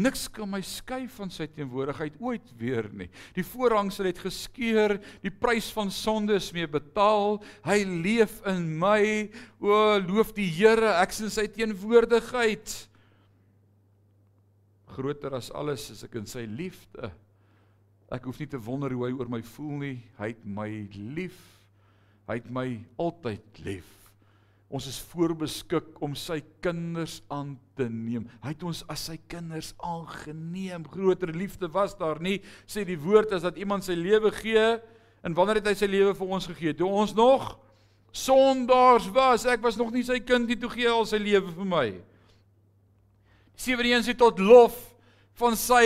Niks 0.00 0.22
kan 0.32 0.48
my 0.48 0.62
skei 0.64 1.02
van 1.12 1.28
sy 1.34 1.50
teenwoordigheid 1.52 2.16
ooit 2.24 2.48
weer 2.56 2.88
nie. 2.96 3.10
Die 3.36 3.44
voorhangsel 3.44 4.08
het 4.08 4.22
geskeur, 4.24 4.96
die 5.20 5.34
prys 5.34 5.68
van 5.76 5.92
sonde 5.92 6.38
is 6.40 6.48
mee 6.56 6.70
betaal. 6.70 7.42
Hy 7.68 7.82
leef 8.06 8.40
in 8.48 8.70
my. 8.80 9.28
O, 9.60 9.98
loof 10.00 10.32
die 10.38 10.48
Here, 10.48 10.94
ek's 11.02 11.20
in 11.28 11.34
sy 11.34 11.44
teenwoordigheid. 11.52 12.72
Groter 14.96 15.42
as 15.42 15.52
alles 15.52 15.90
is 15.92 16.06
ek 16.08 16.22
in 16.22 16.30
sy 16.30 16.48
liefde. 16.48 17.12
Ek 18.12 18.24
hoef 18.24 18.38
nie 18.40 18.48
te 18.48 18.60
wonder 18.60 18.92
hoe 18.96 19.04
hy 19.04 19.12
oor 19.18 19.28
my 19.28 19.42
voel 19.54 19.76
nie. 19.82 19.96
Hy 20.16 20.32
het 20.32 20.44
my 20.48 20.68
lief. 21.16 21.38
Hy 22.28 22.38
het 22.40 22.48
my 22.52 22.66
altyd 23.00 23.62
lief. 23.66 23.88
Ons 24.68 24.84
is 24.90 24.98
voorbeskik 25.10 25.96
om 26.04 26.12
sy 26.16 26.42
kinders 26.64 27.22
aan 27.32 27.54
te 27.76 27.86
neem. 27.88 28.26
Hy 28.44 28.52
het 28.52 28.64
ons 28.68 28.82
as 28.92 29.06
sy 29.08 29.16
kinders 29.30 29.70
aangeneem. 29.84 30.84
Groter 30.92 31.32
liefde 31.32 31.70
was 31.72 31.96
daar 31.96 32.20
nie. 32.20 32.36
Sê 32.68 32.84
die 32.88 32.98
woord 33.00 33.32
is 33.36 33.46
dat 33.46 33.60
iemand 33.60 33.86
sy 33.86 33.96
lewe 33.96 34.32
gee 34.40 34.66
en 35.24 35.34
wanneer 35.36 35.62
het 35.62 35.72
hy 35.72 35.76
sy 35.80 35.88
lewe 35.88 36.12
vir 36.16 36.36
ons 36.36 36.48
gegee? 36.48 36.76
Toe 36.76 36.88
ons 36.88 37.16
nog 37.16 37.54
sondaars 38.12 39.08
was. 39.16 39.46
Ek 39.48 39.64
was 39.64 39.76
nog 39.80 39.92
nie 39.92 40.04
sy 40.04 40.20
kind 40.20 40.48
nie 40.48 40.56
toe 40.60 40.70
gee 40.72 40.88
hy 40.88 40.96
al 40.96 41.08
sy 41.08 41.20
lewe 41.20 41.48
vir 41.48 41.68
my. 41.68 41.88
71 43.58 44.04
sê 44.06 44.16
tot 44.16 44.40
lof 44.40 44.76
van 45.40 45.56
sy 45.58 45.84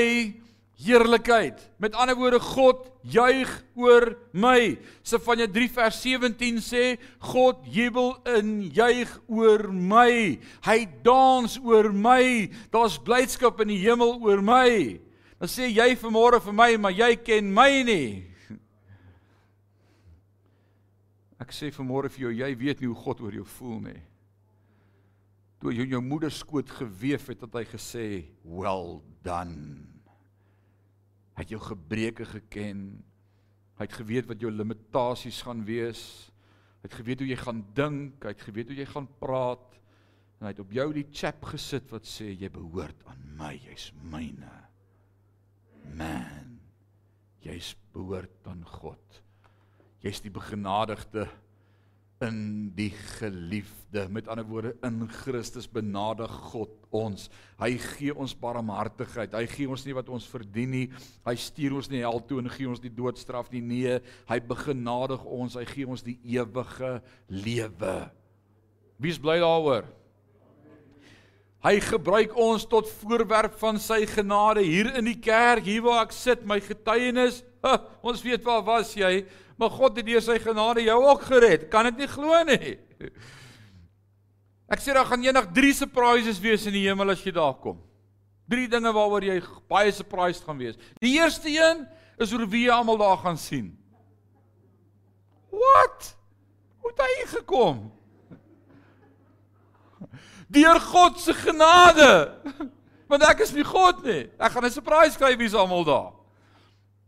heerlikheid. 0.80 1.61
Met 1.76 1.94
ander 1.94 2.16
woorde 2.16 2.40
God 2.40 2.87
juig 3.02 3.50
oor 3.78 4.12
my. 4.32 4.78
Sefanja 5.02 5.46
3 5.50 5.68
vers 5.76 6.00
17 6.02 6.61
sê 6.64 6.85
God 7.32 7.62
jubel 7.70 8.14
in 8.38 8.70
juig 8.74 9.12
oor 9.28 9.68
my. 9.72 10.38
Hy 10.66 10.78
dans 11.04 11.58
oor 11.62 11.92
my. 11.92 12.48
Daar's 12.74 12.98
blydskap 13.02 13.62
in 13.64 13.74
die 13.74 13.82
hemel 13.85 14.18
oor 14.22 14.42
my. 14.44 14.98
Dan 15.42 15.50
sê 15.50 15.68
jy 15.70 15.92
vanmôre 15.98 16.38
vir 16.42 16.54
my, 16.54 16.70
maar 16.78 16.94
jy 16.94 17.16
ken 17.18 17.50
my 17.54 17.82
nie. 17.87 18.08
Ek 21.42 21.50
sê 21.50 21.72
vanmôre 21.74 22.12
vir 22.14 22.28
jou, 22.28 22.32
jy 22.44 22.50
weet 22.54 22.80
nie 22.80 22.90
hoe 22.92 23.02
God 23.02 23.22
oor 23.24 23.35
jou 23.35 23.46
voel 23.58 23.80
nie. 23.88 24.00
Toe 25.62 25.74
jy 25.74 25.88
jou 25.90 26.02
moeder 26.02 26.30
skoot 26.30 26.70
geweef 26.70 27.28
het, 27.30 27.42
het 27.42 27.54
hy 27.54 27.64
gesê, 27.64 28.06
"Well 28.44 29.02
done." 29.22 29.91
Hy 31.42 31.48
het 31.48 31.57
jou 31.57 31.64
gebreke 31.74 32.22
geken. 32.22 32.83
Hy 33.74 33.87
het 33.88 33.94
geweet 33.98 34.28
wat 34.31 34.38
jou 34.38 34.50
limitasies 34.55 35.40
gaan 35.42 35.64
wees. 35.66 36.02
Hy 36.78 36.87
het 36.87 36.94
geweet 37.00 37.24
hoe 37.24 37.26
jy 37.33 37.38
gaan 37.40 37.62
dink, 37.74 38.22
hy 38.22 38.31
het 38.31 38.44
geweet 38.46 38.70
hoe 38.70 38.76
jy 38.78 38.87
gaan 38.87 39.09
praat. 39.18 39.74
En 40.38 40.46
hy 40.46 40.52
het 40.52 40.61
op 40.62 40.70
jou 40.70 40.87
die 40.94 41.09
chap 41.11 41.42
gesit 41.50 41.90
wat 41.90 42.07
sê 42.07 42.28
jy 42.31 42.46
behoort 42.55 43.02
aan 43.11 43.24
my, 43.40 43.57
jy's 43.59 43.88
myne. 44.07 44.52
Man, 45.98 46.61
jy's 47.42 47.72
behoort 47.90 48.46
aan 48.46 48.62
God. 48.78 49.18
Jy's 50.07 50.22
die 50.22 50.31
begenadigde 50.31 51.26
in 52.22 52.70
die 52.76 52.90
geliefde. 53.18 54.06
Met 54.12 54.28
ander 54.30 54.46
woorde, 54.48 54.72
in 54.87 55.04
Christus 55.22 55.66
benadig 55.68 56.32
God 56.52 56.72
ons. 56.94 57.28
Hy 57.61 57.74
gee 57.82 58.14
ons 58.14 58.35
barmhartigheid. 58.38 59.35
Hy 59.37 59.46
gee 59.50 59.68
ons 59.70 59.85
nie 59.87 59.96
wat 59.96 60.11
ons 60.12 60.28
verdien 60.30 60.72
nie. 60.72 60.85
Hy 61.26 61.35
stuur 61.38 61.78
ons 61.80 61.90
nie 61.92 62.02
hel 62.04 62.22
toe 62.28 62.40
en 62.42 62.50
gee 62.52 62.68
ons 62.70 62.82
die 62.82 62.92
doodstraf 62.92 63.50
nie. 63.52 63.62
Nee, 63.62 63.98
hy 64.30 64.38
begenadig 64.48 65.24
ons. 65.26 65.58
Hy 65.61 65.66
gee 65.68 65.88
ons 65.88 66.04
die 66.06 66.18
ewige 66.37 66.94
lewe. 67.28 67.96
Wie's 69.02 69.20
bly 69.20 69.40
daaroor? 69.42 69.88
Hy 71.62 71.77
gebruik 71.79 72.33
ons 72.35 72.64
tot 72.66 72.88
voorwerp 73.01 73.55
van 73.61 73.79
sy 73.79 74.01
genade 74.11 74.64
hier 74.66 74.88
in 74.98 75.07
die 75.07 75.18
kerk, 75.22 75.62
hier 75.68 75.85
waar 75.85 76.03
ek 76.09 76.14
sit, 76.16 76.46
my 76.46 76.61
getuienis. 76.62 77.42
Ha, 77.62 77.77
ons 78.03 78.18
weet 78.27 78.42
waar 78.42 78.64
was 78.66 78.88
jy? 78.98 79.20
Maar 79.55 79.70
God 79.70 80.01
het 80.01 80.07
deur 80.09 80.22
sy 80.27 80.35
genade 80.42 80.83
jou 80.83 80.96
ook 80.98 81.20
gered. 81.29 81.68
Kan 81.70 81.87
dit 81.87 82.01
nie 82.03 82.09
glo 82.11 82.40
nie. 82.48 82.72
Ek 84.66 84.83
sê 84.83 84.90
daar 84.96 85.07
gaan 85.07 85.22
eendag 85.22 85.46
3 85.55 85.70
surprises 85.85 86.40
wees 86.42 86.66
in 86.66 86.75
die 86.75 86.83
hemel 86.88 87.14
as 87.14 87.22
jy 87.22 87.31
daar 87.37 87.55
kom. 87.62 87.79
3 88.51 88.66
dinge 88.72 88.90
waaroor 88.96 89.29
jy 89.29 89.38
baie 89.70 89.94
surprised 89.94 90.42
gaan 90.42 90.59
wees. 90.59 90.75
Die 90.98 91.14
eerste 91.20 91.55
een 91.55 91.87
is 92.18 92.35
oor 92.35 92.48
wie 92.51 92.64
jy 92.66 92.75
almal 92.75 92.98
daar 92.98 93.22
gaan 93.22 93.38
sien. 93.38 93.70
Wat? 95.55 96.11
Hoe 96.83 96.90
het 96.90 97.07
hy 97.07 97.27
gekom? 97.37 97.85
Deur 100.52 100.80
God 100.80 101.20
se 101.20 101.34
genade. 101.34 102.10
Want 103.10 103.24
ek 103.28 103.42
is 103.44 103.52
nie 103.56 103.64
God 103.64 104.02
nie. 104.04 104.26
Ek 104.38 104.52
gaan 104.52 104.64
'n 104.64 104.72
surprise 104.72 105.18
kry 105.20 105.34
wie's 105.36 105.56
almal 105.56 105.84
daar. 105.84 106.12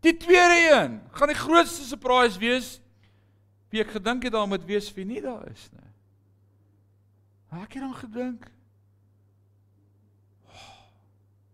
Die 0.05 0.13
tweede 0.17 0.57
een 0.69 1.01
gaan 1.11 1.31
die 1.31 1.37
grootste 1.37 1.85
surprise 1.85 2.39
wees. 2.39 2.79
Wie 3.73 3.81
ek 3.81 3.95
gedink 3.97 4.23
het 4.23 4.33
daar 4.33 4.47
moet 4.47 4.65
wees 4.65 4.91
wie 4.93 5.05
nie 5.05 5.21
daar 5.21 5.47
is 5.49 5.69
nie. 5.73 5.89
Ek 7.61 7.73
het 7.73 7.81
dan 7.81 7.95
gedink 7.95 8.51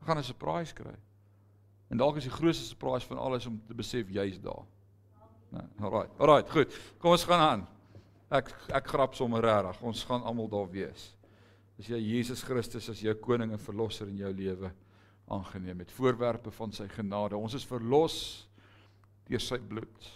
ek 0.02 0.08
gaan 0.08 0.18
'n 0.18 0.24
surprise 0.24 0.74
kry. 0.74 0.96
En 1.90 1.98
dalk 1.98 2.16
is 2.16 2.24
die 2.24 2.32
grootste 2.32 2.66
surprise 2.66 3.08
van 3.08 3.18
alles 3.18 3.46
om 3.46 3.62
te 3.68 3.74
besef 3.74 4.10
jy's 4.10 4.40
daar. 4.40 4.66
Nee, 5.50 5.68
alright. 5.82 6.20
Alright, 6.20 6.50
goed. 6.50 6.74
Kom 6.98 7.12
ons 7.12 7.24
gaan 7.24 7.40
aan. 7.40 7.68
Ek 8.30 8.48
ek 8.72 8.88
grap 8.88 9.16
sommer 9.16 9.42
regtig. 9.44 9.82
Ons 9.82 10.04
gaan 10.04 10.24
almal 10.24 10.48
daar 10.50 10.70
wees. 10.72 11.12
As 11.82 11.88
jy 11.90 11.98
Jesus 11.98 12.44
Christus 12.46 12.92
as 12.92 13.00
jou 13.02 13.14
koning 13.18 13.56
en 13.56 13.62
verlosser 13.62 14.06
in 14.12 14.20
jou 14.22 14.30
lewe 14.38 14.70
aangeneem 15.34 15.80
het. 15.82 15.94
Voorwerpe 15.96 16.52
van 16.54 16.70
sy 16.78 16.86
genade. 16.92 17.34
Ons 17.34 17.56
is 17.58 17.66
verlos 17.66 18.18
deur 19.26 19.42
sy 19.42 19.58
bloed. 19.58 20.10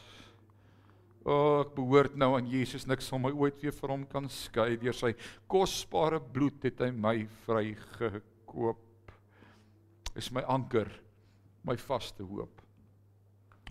O, 1.23 1.33
oh, 1.33 1.55
ek 1.63 1.71
behoort 1.73 2.19
nou 2.21 2.35
aan 2.37 2.45
Jesus. 2.51 2.85
Niks 2.85 3.09
sal 3.09 3.17
my 3.23 3.33
ooit 3.33 3.57
weer 3.63 3.73
van 3.79 3.95
hom 3.95 4.05
kan 4.11 4.29
skei. 4.29 4.75
Deur 4.77 4.93
sy 4.93 5.15
kosbare 5.49 6.21
bloed 6.21 6.69
het 6.69 6.85
hy 6.85 6.91
my 6.93 7.15
vrygekoop. 7.47 9.17
Is 10.13 10.29
my 10.37 10.45
anker, 10.45 10.93
my 11.65 11.79
vaste 11.81 12.29
hoop. 12.29 12.61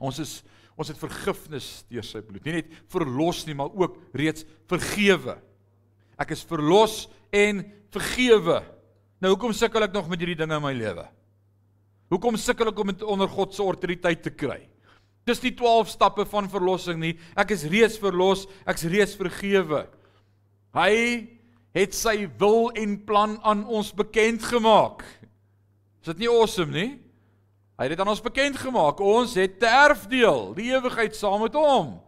Ons 0.02 0.18
is 0.24 0.36
ons 0.74 0.90
het 0.90 0.98
vergifnis 0.98 1.84
deur 1.86 2.02
sy 2.02 2.26
bloed. 2.26 2.42
Nie 2.42 2.58
net 2.58 2.74
verlos 2.90 3.46
nie, 3.46 3.54
maar 3.54 3.70
ook 3.70 4.02
reeds 4.18 4.42
vergewe. 4.66 5.38
Ek 6.20 6.34
is 6.36 6.44
verlos 6.46 7.04
en 7.34 7.64
vergewe. 7.94 8.60
Nou 9.22 9.34
hoekom 9.34 9.54
sukkel 9.56 9.86
ek 9.86 9.94
nog 9.94 10.08
met 10.10 10.20
hierdie 10.22 10.38
dinge 10.38 10.56
in 10.58 10.64
my 10.64 10.72
lewe? 10.76 11.06
Hoekom 12.12 12.36
sukkel 12.38 12.70
ek 12.70 12.80
om 12.82 12.92
dit 12.92 13.02
onder 13.02 13.30
God 13.30 13.54
se 13.54 13.62
autoriteit 13.64 14.22
te 14.22 14.30
kry? 14.30 14.60
Dis 15.24 15.40
die 15.40 15.54
12 15.56 15.94
stappe 15.94 16.26
van 16.28 16.50
verlossing 16.52 17.00
nie. 17.00 17.14
Ek 17.36 17.54
is 17.56 17.64
reeds 17.72 17.96
verlos, 18.00 18.44
ek's 18.68 18.84
reeds 18.92 19.16
vergewe. 19.16 19.86
Hy 20.76 20.94
het 21.74 21.96
sy 21.96 22.26
wil 22.38 22.68
en 22.78 22.98
plan 23.06 23.38
aan 23.42 23.64
ons 23.64 23.88
bekend 23.96 24.44
gemaak. 24.46 25.02
Is 26.04 26.12
dit 26.12 26.26
nie 26.26 26.30
awesome 26.30 26.74
nie? 26.74 26.90
Hy 27.74 27.88
het 27.88 27.94
dit 27.96 28.02
aan 28.04 28.12
ons 28.12 28.22
bekend 28.22 28.58
gemaak. 28.60 29.00
Ons 29.00 29.34
het 29.34 29.62
'n 29.62 29.90
erfdeel, 29.90 30.54
die 30.54 30.70
ewigheid 30.70 31.16
saam 31.16 31.40
met 31.42 31.54
hom. 31.54 32.00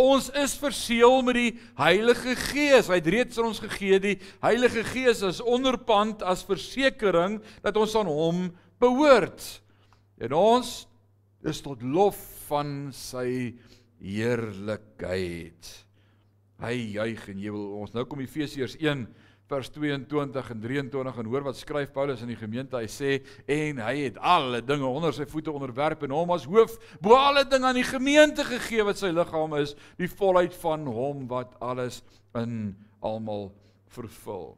Ons 0.00 0.30
is 0.40 0.54
verseël 0.56 1.20
met 1.24 1.36
die 1.36 1.50
Heilige 1.76 2.32
Gees. 2.48 2.88
Hy 2.88 2.96
het 3.00 3.10
reeds 3.12 3.38
aan 3.38 3.50
ons 3.50 3.60
gegee 3.60 3.98
die 4.00 4.16
Heilige 4.40 4.84
Gees 4.88 5.20
as 5.26 5.42
onderpand 5.44 6.24
as 6.24 6.46
versekering 6.48 7.40
dat 7.64 7.76
ons 7.76 7.96
aan 8.00 8.08
hom 8.08 8.46
behoort. 8.80 9.44
En 10.22 10.32
ons 10.38 10.72
is 11.44 11.60
tot 11.60 11.82
lof 11.84 12.16
van 12.48 12.88
sy 12.96 13.52
heerlikheid. 14.02 15.72
Hy 16.62 16.74
juig 16.96 17.28
en 17.28 17.42
jubel. 17.42 17.68
Ons 17.82 17.92
nou 17.92 18.06
kom 18.08 18.22
Efesiërs 18.24 18.78
1 18.80 19.04
vers 19.52 19.68
22 19.74 20.50
en 20.54 20.60
23 20.62 21.18
en 21.20 21.28
hoor 21.28 21.44
wat 21.44 21.58
skryf 21.60 21.92
Paulus 21.92 22.22
in 22.24 22.30
die 22.32 22.38
gemeente. 22.40 22.78
Hy 22.80 22.88
sê 22.88 23.18
en 23.50 23.82
hy 23.84 23.94
het 24.06 24.16
alle 24.16 24.62
dinge 24.64 24.88
onder 24.88 25.12
sy 25.16 25.26
voete 25.28 25.52
onderwerp 25.52 26.06
en 26.06 26.14
hom 26.16 26.32
as 26.32 26.46
hoof 26.48 26.78
bo 27.04 27.18
alle 27.18 27.44
dinge 27.48 27.68
aan 27.68 27.80
die 27.80 27.88
gemeente 27.88 28.46
gegee 28.48 28.86
wat 28.88 29.00
sy 29.00 29.12
liggaam 29.12 29.58
is, 29.60 29.76
die 30.00 30.10
volheid 30.10 30.56
van 30.62 30.88
hom 30.88 31.26
wat 31.30 31.52
alles 31.60 32.00
in 32.38 32.72
almal 33.04 33.50
vervul. 33.92 34.54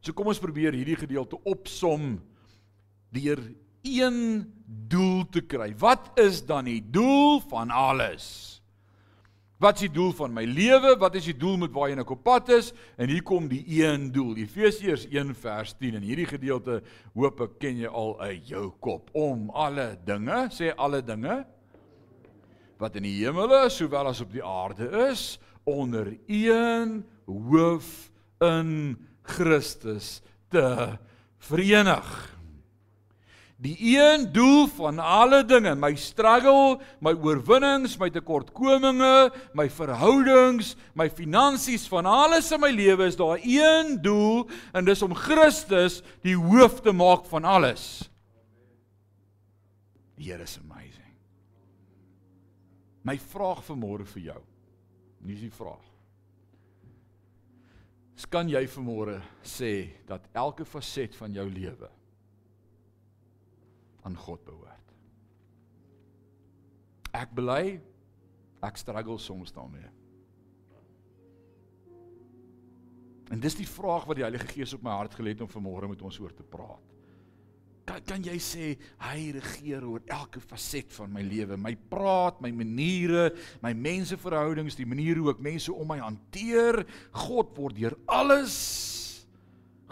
So 0.00 0.16
kom 0.16 0.30
ons 0.30 0.40
probeer 0.40 0.76
hierdie 0.76 0.96
gedeelte 0.96 1.38
opsom 1.44 2.16
deur 3.12 3.42
een 3.86 4.20
doel 4.66 5.24
te 5.30 5.42
kry. 5.44 5.72
Wat 5.78 6.14
is 6.20 6.40
dan 6.46 6.70
die 6.70 6.80
doel 6.80 7.42
van 7.50 7.70
alles? 7.74 8.55
Wat 9.56 9.78
is 9.78 9.86
die 9.86 9.94
doel 9.96 10.12
van 10.12 10.34
my 10.36 10.44
lewe? 10.44 10.92
Wat 11.00 11.14
is 11.16 11.30
die 11.30 11.36
doel 11.36 11.56
met 11.62 11.72
waarheen 11.72 12.02
ek 12.02 12.10
op 12.12 12.22
pad 12.26 12.50
is? 12.52 12.72
En 13.00 13.08
hier 13.08 13.24
kom 13.24 13.46
die 13.48 13.62
een 13.78 14.10
doel. 14.12 14.34
Efesiërs 14.42 15.06
1 15.08 15.32
vers 15.40 15.72
10 15.80 15.96
en 15.96 16.04
hierdie 16.04 16.28
gedeelte 16.28 16.82
hoop 17.14 17.40
ek 17.46 17.56
ken 17.64 17.80
jy 17.80 17.88
al 17.88 18.18
uit 18.20 18.52
jou 18.52 18.68
kop 18.84 19.08
om 19.16 19.48
alle 19.56 19.94
dinge, 20.04 20.44
sê 20.52 20.74
alle 20.76 21.00
dinge 21.04 21.40
wat 22.76 22.96
in 23.00 23.06
die 23.08 23.14
hemele 23.22 23.70
sowel 23.72 24.10
as 24.10 24.20
op 24.20 24.32
die 24.34 24.44
aarde 24.44 24.90
is 25.08 25.38
onder 25.64 26.12
een 26.28 27.00
hoof 27.24 28.10
in 28.44 28.98
Christus 29.24 30.20
te 30.52 30.98
verenig. 31.48 32.35
Die 33.56 33.76
een 33.96 34.26
doel 34.32 34.66
van 34.68 34.98
alle 35.00 35.40
dinge, 35.44 35.72
my 35.74 35.94
struggle, 35.96 36.76
my 37.00 37.14
oorwinnings, 37.16 37.94
my 37.96 38.10
tekortkominge, 38.12 39.30
my 39.56 39.64
verhoudings, 39.72 40.74
my 40.92 41.08
finansies, 41.08 41.86
van 41.88 42.04
alles 42.04 42.52
in 42.52 42.60
my 42.60 42.70
lewe 42.70 43.08
is 43.08 43.16
daar 43.16 43.40
een 43.40 43.96
doel 44.04 44.44
en 44.76 44.84
dis 44.84 45.02
om 45.02 45.16
Christus 45.16 46.02
die 46.20 46.36
hoof 46.36 46.82
te 46.84 46.92
maak 46.92 47.24
van 47.32 47.48
alles. 47.48 48.04
Die 50.20 50.28
Here 50.28 50.44
is 50.44 50.58
amazing. 50.60 51.16
My 53.08 53.16
vraag 53.16 53.64
vanmôre 53.64 54.04
vir 54.12 54.32
jou. 54.34 54.40
Hier 55.24 55.36
is 55.36 55.44
die 55.48 55.52
vraag. 55.52 55.84
Kan 58.28 58.48
jy 58.50 58.66
vanmôre 58.68 59.20
sê 59.46 60.02
dat 60.08 60.24
elke 60.36 60.64
faset 60.68 61.14
van 61.16 61.32
jou 61.32 61.44
lewe 61.48 61.95
aan 64.06 64.16
God 64.16 64.42
behoort. 64.46 64.94
Ek 67.16 67.32
bely 67.34 67.78
ek 68.66 68.80
struggle 68.80 69.18
soms 69.22 69.52
daarmee. 69.54 69.88
En 73.34 73.42
dis 73.42 73.56
die 73.58 73.66
vraag 73.66 74.06
wat 74.06 74.20
die 74.20 74.26
Heilige 74.26 74.46
Gees 74.52 74.74
op 74.76 74.84
my 74.86 74.94
hart 74.94 75.16
gelê 75.18 75.34
het 75.34 75.42
om 75.42 75.50
vanmôre 75.50 75.90
met 75.90 76.02
ons 76.06 76.18
oor 76.22 76.34
te 76.34 76.46
praat. 76.46 76.92
Kan 77.86 78.02
kan 78.06 78.24
jy 78.26 78.34
sê 78.42 78.68
hy 79.02 79.18
regeer 79.36 79.84
oor 79.86 80.02
elke 80.10 80.40
faset 80.42 80.90
van 80.94 81.12
my 81.14 81.22
lewe, 81.22 81.58
my 81.58 81.74
praat, 81.90 82.40
my 82.42 82.50
maniere, 82.54 83.28
my 83.62 83.70
menseverhoudings, 83.78 84.78
die 84.78 84.88
manier 84.88 85.18
hoe 85.22 85.30
ek 85.34 85.42
mense 85.42 85.70
om 85.70 85.86
my 85.90 86.00
hanteer, 86.02 86.82
God 87.26 87.54
word 87.58 87.78
deur 87.78 87.94
alles 88.10 88.56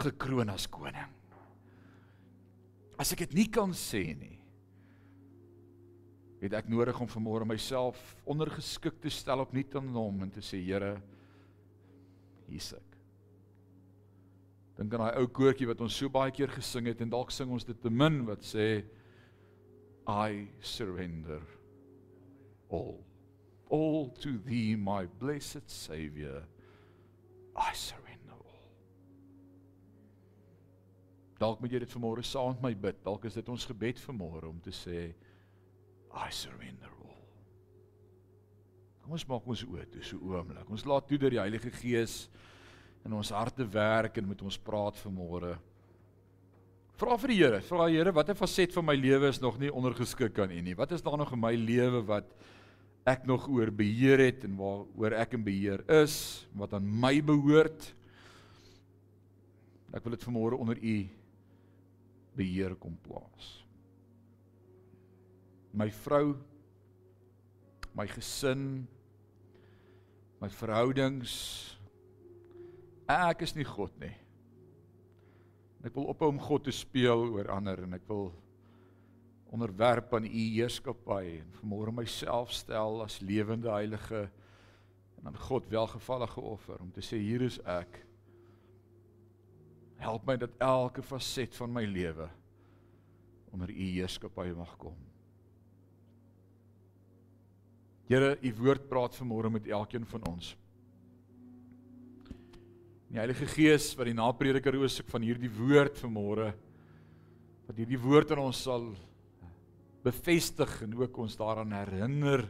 gekroon 0.03 0.51
as 0.51 0.67
koning. 0.71 1.11
As 3.01 3.13
ek 3.15 3.25
dit 3.25 3.37
nie 3.41 3.49
kan 3.51 3.73
sê 3.75 4.05
nie, 4.15 4.39
het 6.45 6.55
ek 6.61 6.69
nodig 6.69 6.99
om 7.01 7.09
vanmôre 7.09 7.47
myself 7.49 7.99
ondergeskik 8.29 8.99
te 9.01 9.11
stel 9.13 9.41
op 9.43 9.55
nuut 9.57 9.77
aan 9.81 9.89
hom 9.97 10.27
en 10.27 10.33
te 10.33 10.43
sê 10.45 10.61
Here, 10.61 10.99
hier's 12.51 12.75
ek. 12.77 12.91
Dink 14.77 14.93
aan 14.93 15.07
daai 15.07 15.21
ou 15.23 15.29
koortjie 15.31 15.69
wat 15.71 15.81
ons 15.87 15.97
so 15.97 16.11
baie 16.13 16.35
keer 16.35 16.53
gesing 16.53 16.91
het 16.91 17.01
en 17.01 17.13
dalk 17.15 17.33
sing 17.33 17.51
ons 17.55 17.65
dit 17.65 17.81
te 17.81 17.91
min 17.91 18.25
wat 18.29 18.45
sê 18.45 18.85
I 20.11 20.51
surrender 20.61 21.41
all 22.69 22.99
all 23.73 24.11
to 24.21 24.37
thee 24.45 24.77
my 24.77 25.07
blessed 25.21 25.71
savior 25.71 26.43
I 27.57 27.71
surrender 27.73 28.04
Dalk 31.45 31.61
moet 31.61 31.75
jy 31.77 31.83
dit 31.83 31.93
vanmôre 31.93 32.23
saam 32.25 32.55
met 32.55 32.63
my 32.65 32.73
bid. 32.87 33.01
Dalk 33.05 33.27
is 33.29 33.37
dit 33.37 33.49
ons 33.53 33.67
gebed 33.69 33.99
vanmôre 34.01 34.49
om 34.49 34.61
te 34.65 34.73
sê 34.73 35.11
I 36.15 36.29
surrender 36.33 36.89
all. 37.05 37.19
Kom 39.05 39.17
ons 39.19 39.27
maak 39.29 39.49
ons 39.53 39.65
oë 39.67 39.85
toe 39.93 40.05
so 40.07 40.21
oomblik. 40.31 40.71
Ons 40.73 40.87
laat 40.89 41.05
toe 41.11 41.19
dat 41.21 41.35
die 41.35 41.43
Heilige 41.43 41.73
Gees 41.75 42.31
in 43.05 43.13
ons 43.13 43.33
harte 43.35 43.67
werk 43.69 44.17
en 44.17 44.31
met 44.31 44.45
ons 44.47 44.57
praat 44.57 44.97
vanmôre. 45.03 45.51
Vra 46.97 47.19
vir 47.21 47.33
die 47.35 47.37
Here, 47.43 47.59
vra 47.67 47.89
die 47.91 47.99
Here, 47.99 48.15
watter 48.17 48.39
faset 48.39 48.73
van 48.73 48.87
my 48.89 48.95
lewe 48.97 49.29
is 49.29 49.43
nog 49.43 49.59
nie 49.61 49.73
ondergeskik 49.75 50.39
aan 50.41 50.55
U 50.55 50.61
nie? 50.65 50.77
Wat 50.79 50.95
is 50.97 51.05
daar 51.05 51.19
nog 51.21 51.35
in 51.35 51.43
my 51.43 51.53
lewe 51.59 52.01
wat 52.09 52.31
ek 53.05 53.27
nog 53.29 53.51
oor 53.53 53.69
beheer 53.75 54.23
het 54.31 54.47
en 54.49 54.55
waaroor 54.57 55.19
ek 55.21 55.37
in 55.37 55.45
beheer 55.45 55.85
is, 55.93 56.17
wat 56.57 56.73
aan 56.79 56.89
my 56.89 57.19
behoort? 57.21 57.91
Ek 59.93 60.07
wil 60.07 60.17
dit 60.17 60.25
vanmôre 60.25 60.57
onder 60.57 60.81
U 60.81 60.97
beheer 62.37 62.75
kom 62.81 62.97
plaas. 63.05 63.51
My 65.75 65.89
vrou, 66.05 66.35
my 67.95 68.07
gesin, 68.11 68.85
my 70.43 70.51
verhoudings 70.51 71.35
ek 73.11 73.45
is 73.45 73.55
nie 73.57 73.67
God 73.69 73.93
nie. 74.01 74.15
Ek 75.85 75.93
wil 75.97 76.09
ophou 76.09 76.31
om 76.33 76.41
God 76.41 76.65
te 76.65 76.73
speel 76.73 77.27
oor 77.35 77.51
ander 77.53 77.83
en 77.85 77.97
ek 77.99 78.07
wil 78.09 78.31
onderwerp 79.55 80.15
aan 80.17 80.27
u 80.27 80.45
heerskappy 80.57 81.39
en 81.43 81.53
vermoor 81.61 81.93
myself 81.95 82.55
stel 82.57 83.03
as 83.05 83.21
lewende 83.23 83.71
heilige 83.71 84.25
en 85.19 85.29
aan 85.29 85.37
God 85.47 85.69
welgevallige 85.71 86.41
offer 86.41 86.81
om 86.83 86.91
te 86.91 87.05
sê 87.05 87.21
hier 87.21 87.45
is 87.45 87.61
ek 87.69 88.01
Help 90.05 90.27
my 90.29 90.37
dat 90.37 90.53
elke 90.63 91.03
faset 91.05 91.55
van 91.57 91.73
my 91.73 91.85
lewe 91.89 92.29
onder 93.55 93.71
U 93.71 93.87
heerskappy 93.95 94.51
mag 94.57 94.73
kom. 94.81 94.97
Here, 98.11 98.35
U 98.43 98.51
woord 98.59 98.89
praat 98.91 99.17
vanmôre 99.17 99.53
met 99.55 99.71
elkeen 99.71 100.05
van 100.11 100.27
ons. 100.29 100.51
Die 103.09 103.21
Heilige 103.21 103.47
Gees 103.47 103.93
wat 103.95 104.11
die 104.11 104.17
naprediker 104.19 104.77
is 104.83 104.99
van 105.09 105.25
hierdie 105.25 105.53
woord 105.55 106.03
vanmôre 106.03 106.51
wat 107.65 107.79
hierdie 107.81 108.01
woord 108.01 108.35
aan 108.35 108.43
ons 108.45 108.61
sal 108.67 108.91
bevestig 110.05 110.83
en 110.85 110.99
ook 110.99 111.17
ons 111.25 111.39
daaraan 111.41 111.73
herinner. 111.79 112.45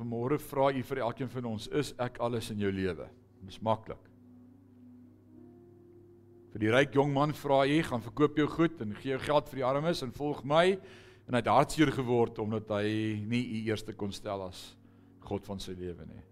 Vanmôre 0.00 0.40
vra 0.42 0.72
U 0.74 0.82
vir 0.90 1.04
elkeen 1.06 1.30
van 1.30 1.52
ons, 1.52 1.68
is 1.68 1.92
ek 2.02 2.18
alles 2.24 2.50
in 2.50 2.64
jou 2.64 2.72
lewe? 2.74 3.06
Dis 3.46 3.60
maklik. 3.62 4.09
Vir 6.50 6.64
die 6.64 6.72
ryk 6.74 6.96
jong 6.98 7.12
man 7.14 7.30
vra 7.36 7.60
hy, 7.62 7.78
gaan 7.86 8.02
verkoop 8.02 8.38
jou 8.40 8.48
goed 8.50 8.80
en 8.82 8.96
gee 8.98 9.12
jou 9.12 9.20
geld 9.22 9.50
vir 9.52 9.60
die 9.60 9.68
armes 9.68 10.02
en 10.02 10.10
volg 10.14 10.42
my. 10.42 10.64
En 11.28 11.36
hy 11.36 11.42
het 11.44 11.50
hartseer 11.52 11.92
geword 11.94 12.40
omdat 12.42 12.72
hy 12.74 12.90
nie 13.22 13.44
u 13.54 13.62
eerste 13.70 13.94
kon 13.94 14.10
stel 14.14 14.42
as 14.48 14.64
God 15.28 15.46
van 15.46 15.62
sy 15.62 15.76
lewe 15.78 16.08
nie. 16.08 16.24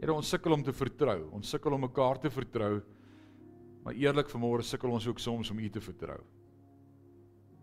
Here, 0.00 0.14
ons 0.14 0.30
sukkel 0.32 0.54
om 0.54 0.62
te 0.64 0.72
vertrou. 0.72 1.18
Ons 1.36 1.50
sukkel 1.50 1.74
om 1.76 1.82
mekaar 1.84 2.22
te 2.22 2.30
vertrou. 2.32 2.78
Maar 3.84 3.98
eerlik 3.98 4.30
vanmôre 4.30 4.64
sukkel 4.64 4.94
ons 4.94 5.10
ook 5.10 5.20
soms 5.20 5.50
om 5.50 5.58
u 5.58 5.68
te 5.72 5.82
vertrou. 5.82 6.20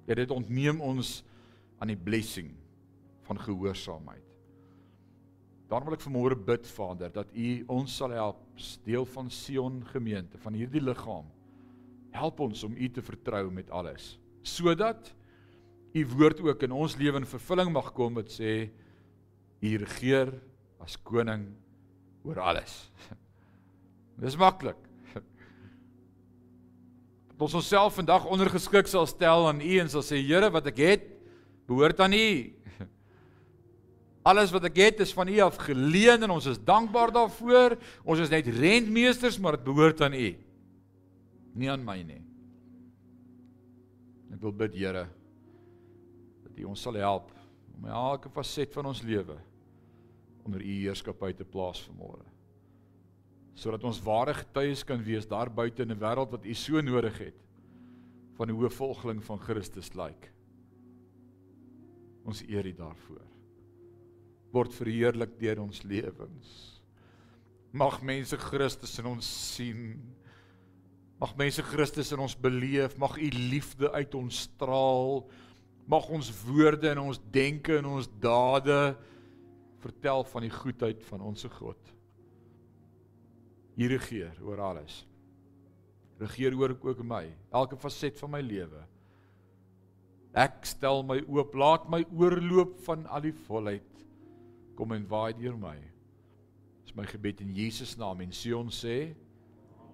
Ja, 0.07 0.15
dit 0.15 0.31
ontneem 0.31 0.83
ons 0.83 1.21
aan 1.79 1.93
die 1.93 1.99
blessing 1.99 2.51
van 3.27 3.39
gehoorsaamheid. 3.41 4.26
Daarom 5.67 5.89
wil 5.89 5.97
ek 5.97 6.05
vanmôre 6.05 6.37
bid 6.47 6.67
Vader 6.71 7.11
dat 7.11 7.33
U 7.35 7.47
ons 7.75 7.95
sal 7.99 8.13
help 8.15 8.39
deel 8.87 9.03
van 9.11 9.27
Sion 9.31 9.81
gemeente, 9.91 10.39
van 10.39 10.55
hierdie 10.55 10.81
liggaam. 10.81 11.27
Help 12.15 12.39
ons 12.45 12.63
om 12.63 12.75
U 12.75 12.87
te 12.89 13.03
vertrou 13.03 13.49
met 13.51 13.69
alles, 13.75 14.15
sodat 14.47 15.11
U 15.91 16.05
woord 16.15 16.39
ook 16.45 16.63
in 16.63 16.75
ons 16.75 16.95
lewe 16.99 17.19
in 17.19 17.27
vervulling 17.27 17.71
mag 17.73 17.91
kom 17.97 18.15
wat 18.15 18.31
sê 18.31 18.69
U 19.59 19.75
regeer 19.83 20.31
as 20.83 20.95
koning 21.03 21.49
oor 22.23 22.39
alles. 22.39 22.87
Dis 24.23 24.39
maklik. 24.39 24.79
Dat 27.27 27.43
ons 27.49 27.59
onsself 27.59 27.99
vandag 27.99 28.27
ondergeskik 28.31 28.87
sal 28.87 29.07
stel 29.09 29.49
aan 29.51 29.59
U 29.59 29.73
en 29.83 29.91
sal 29.91 30.05
sê 30.05 30.21
Here, 30.23 30.47
wat 30.53 30.71
ek 30.71 30.79
het, 30.79 31.09
behoort 31.67 31.99
aan 32.07 32.15
U. 32.15 32.56
Alles 34.27 34.51
wat 34.51 34.65
ek 34.67 34.79
het 34.81 35.03
is 35.05 35.13
van 35.15 35.29
U 35.31 35.37
af 35.45 35.59
geleen 35.69 36.25
en 36.25 36.33
ons 36.35 36.49
is 36.51 36.59
dankbaar 36.59 37.13
daarvoor. 37.15 37.77
Ons 38.03 38.25
is 38.25 38.31
net 38.33 38.49
rentmeesters, 38.51 39.37
maar 39.39 39.55
dit 39.55 39.67
behoort 39.67 40.01
aan 40.03 40.17
U. 40.17 40.29
Nie 41.57 41.69
aan 41.71 41.85
my 41.85 42.01
nie. 42.03 42.19
Ek 44.35 44.41
wil 44.43 44.51
bid, 44.53 44.75
Here, 44.75 45.05
dat 46.43 46.59
U 46.59 46.65
ons 46.73 46.83
sal 46.83 46.99
help 46.99 47.31
om 47.77 47.87
elke 47.93 48.29
faset 48.33 48.73
van 48.75 48.89
ons 48.89 49.03
lewe 49.05 49.37
onder 50.47 50.63
U 50.63 50.73
heerskappy 50.83 51.31
te 51.37 51.47
plaas 51.47 51.79
vanmôre. 51.87 52.25
Sodat 53.57 53.85
ons 53.87 54.01
ware 54.03 54.35
getuies 54.37 54.83
kan 54.85 54.99
wees 55.03 55.27
daar 55.29 55.49
buite 55.49 55.85
in 55.85 55.91
'n 55.91 55.99
wêreld 55.99 56.35
wat 56.35 56.45
U 56.45 56.53
so 56.53 56.81
nodig 56.81 57.17
het 57.17 57.39
van 58.37 58.49
'n 58.49 58.57
hoë 58.59 58.71
volgeling 58.71 59.23
van 59.23 59.39
Christus 59.39 59.93
lyk. 59.93 60.05
Like. 60.05 60.27
Ons 62.25 62.43
eer 62.47 62.65
U 62.65 62.73
daarvoor 62.73 63.36
word 64.53 64.73
verheerlik 64.75 65.35
deur 65.39 65.61
ons 65.63 65.83
lewens. 65.87 66.53
Mag 67.75 67.99
mense 68.05 68.37
Christus 68.39 68.95
in 69.01 69.09
ons 69.09 69.27
sien. 69.27 69.97
Mag 71.21 71.33
mense 71.39 71.63
Christus 71.65 72.11
in 72.13 72.21
ons 72.21 72.37
beleef, 72.37 72.95
mag 73.01 73.17
u 73.17 73.29
liefde 73.33 73.89
uit 73.91 74.15
ons 74.17 74.43
straal. 74.47 75.23
Mag 75.89 76.07
ons 76.13 76.31
woorde 76.45 76.91
en 76.91 77.07
ons 77.07 77.21
denke 77.33 77.79
en 77.79 77.93
ons 77.97 78.09
dade 78.21 78.79
vertel 79.83 80.25
van 80.31 80.45
die 80.45 80.53
goedheid 80.53 81.03
van 81.09 81.23
ons 81.25 81.45
God. 81.57 81.93
U 83.77 83.87
regeer 83.87 84.37
oor 84.45 84.61
alles. 84.71 85.03
Regeer 86.17 86.55
oor 86.57 86.73
ook 86.81 87.03
my, 87.05 87.27
elke 87.53 87.77
faset 87.77 88.17
van 88.17 88.33
my 88.33 88.41
lewe. 88.41 88.81
Ek 90.37 90.65
stel 90.69 91.03
my 91.05 91.19
oop, 91.29 91.53
laat 91.57 91.85
my 91.89 92.01
oorloop 92.13 92.75
van 92.85 93.05
al 93.09 93.23
die 93.29 93.35
volheid 93.45 93.97
kom 94.77 94.93
en 94.95 95.07
waai 95.09 95.33
deur 95.37 95.57
my. 95.59 95.77
Dis 96.85 96.95
my 96.95 97.07
gebed 97.09 97.41
in 97.43 97.55
Jesus 97.57 97.97
naam 97.99 98.21
en 98.23 98.31
Sion 98.35 98.69
sê 98.71 99.15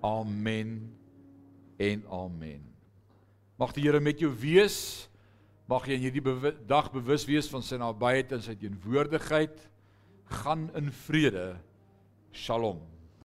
amen 0.04 0.76
en 1.82 2.04
amen. 2.12 2.62
Mag 3.58 3.74
die 3.74 3.86
Here 3.86 4.02
met 4.04 4.20
jou 4.20 4.32
wees. 4.36 5.08
Mag 5.72 5.88
jy 5.88 5.96
in 5.96 6.04
hierdie 6.04 6.24
bewi 6.24 6.52
dag 6.68 6.92
bewus 6.92 7.24
wees 7.30 7.48
van 7.52 7.64
sy 7.64 7.80
nabyheid 7.80 8.36
en 8.36 8.44
sy 8.44 8.58
teenwoordigheid. 8.60 9.56
Gaan 10.44 10.68
in 10.78 10.92
vrede. 11.06 11.54
Shalom. 12.36 12.93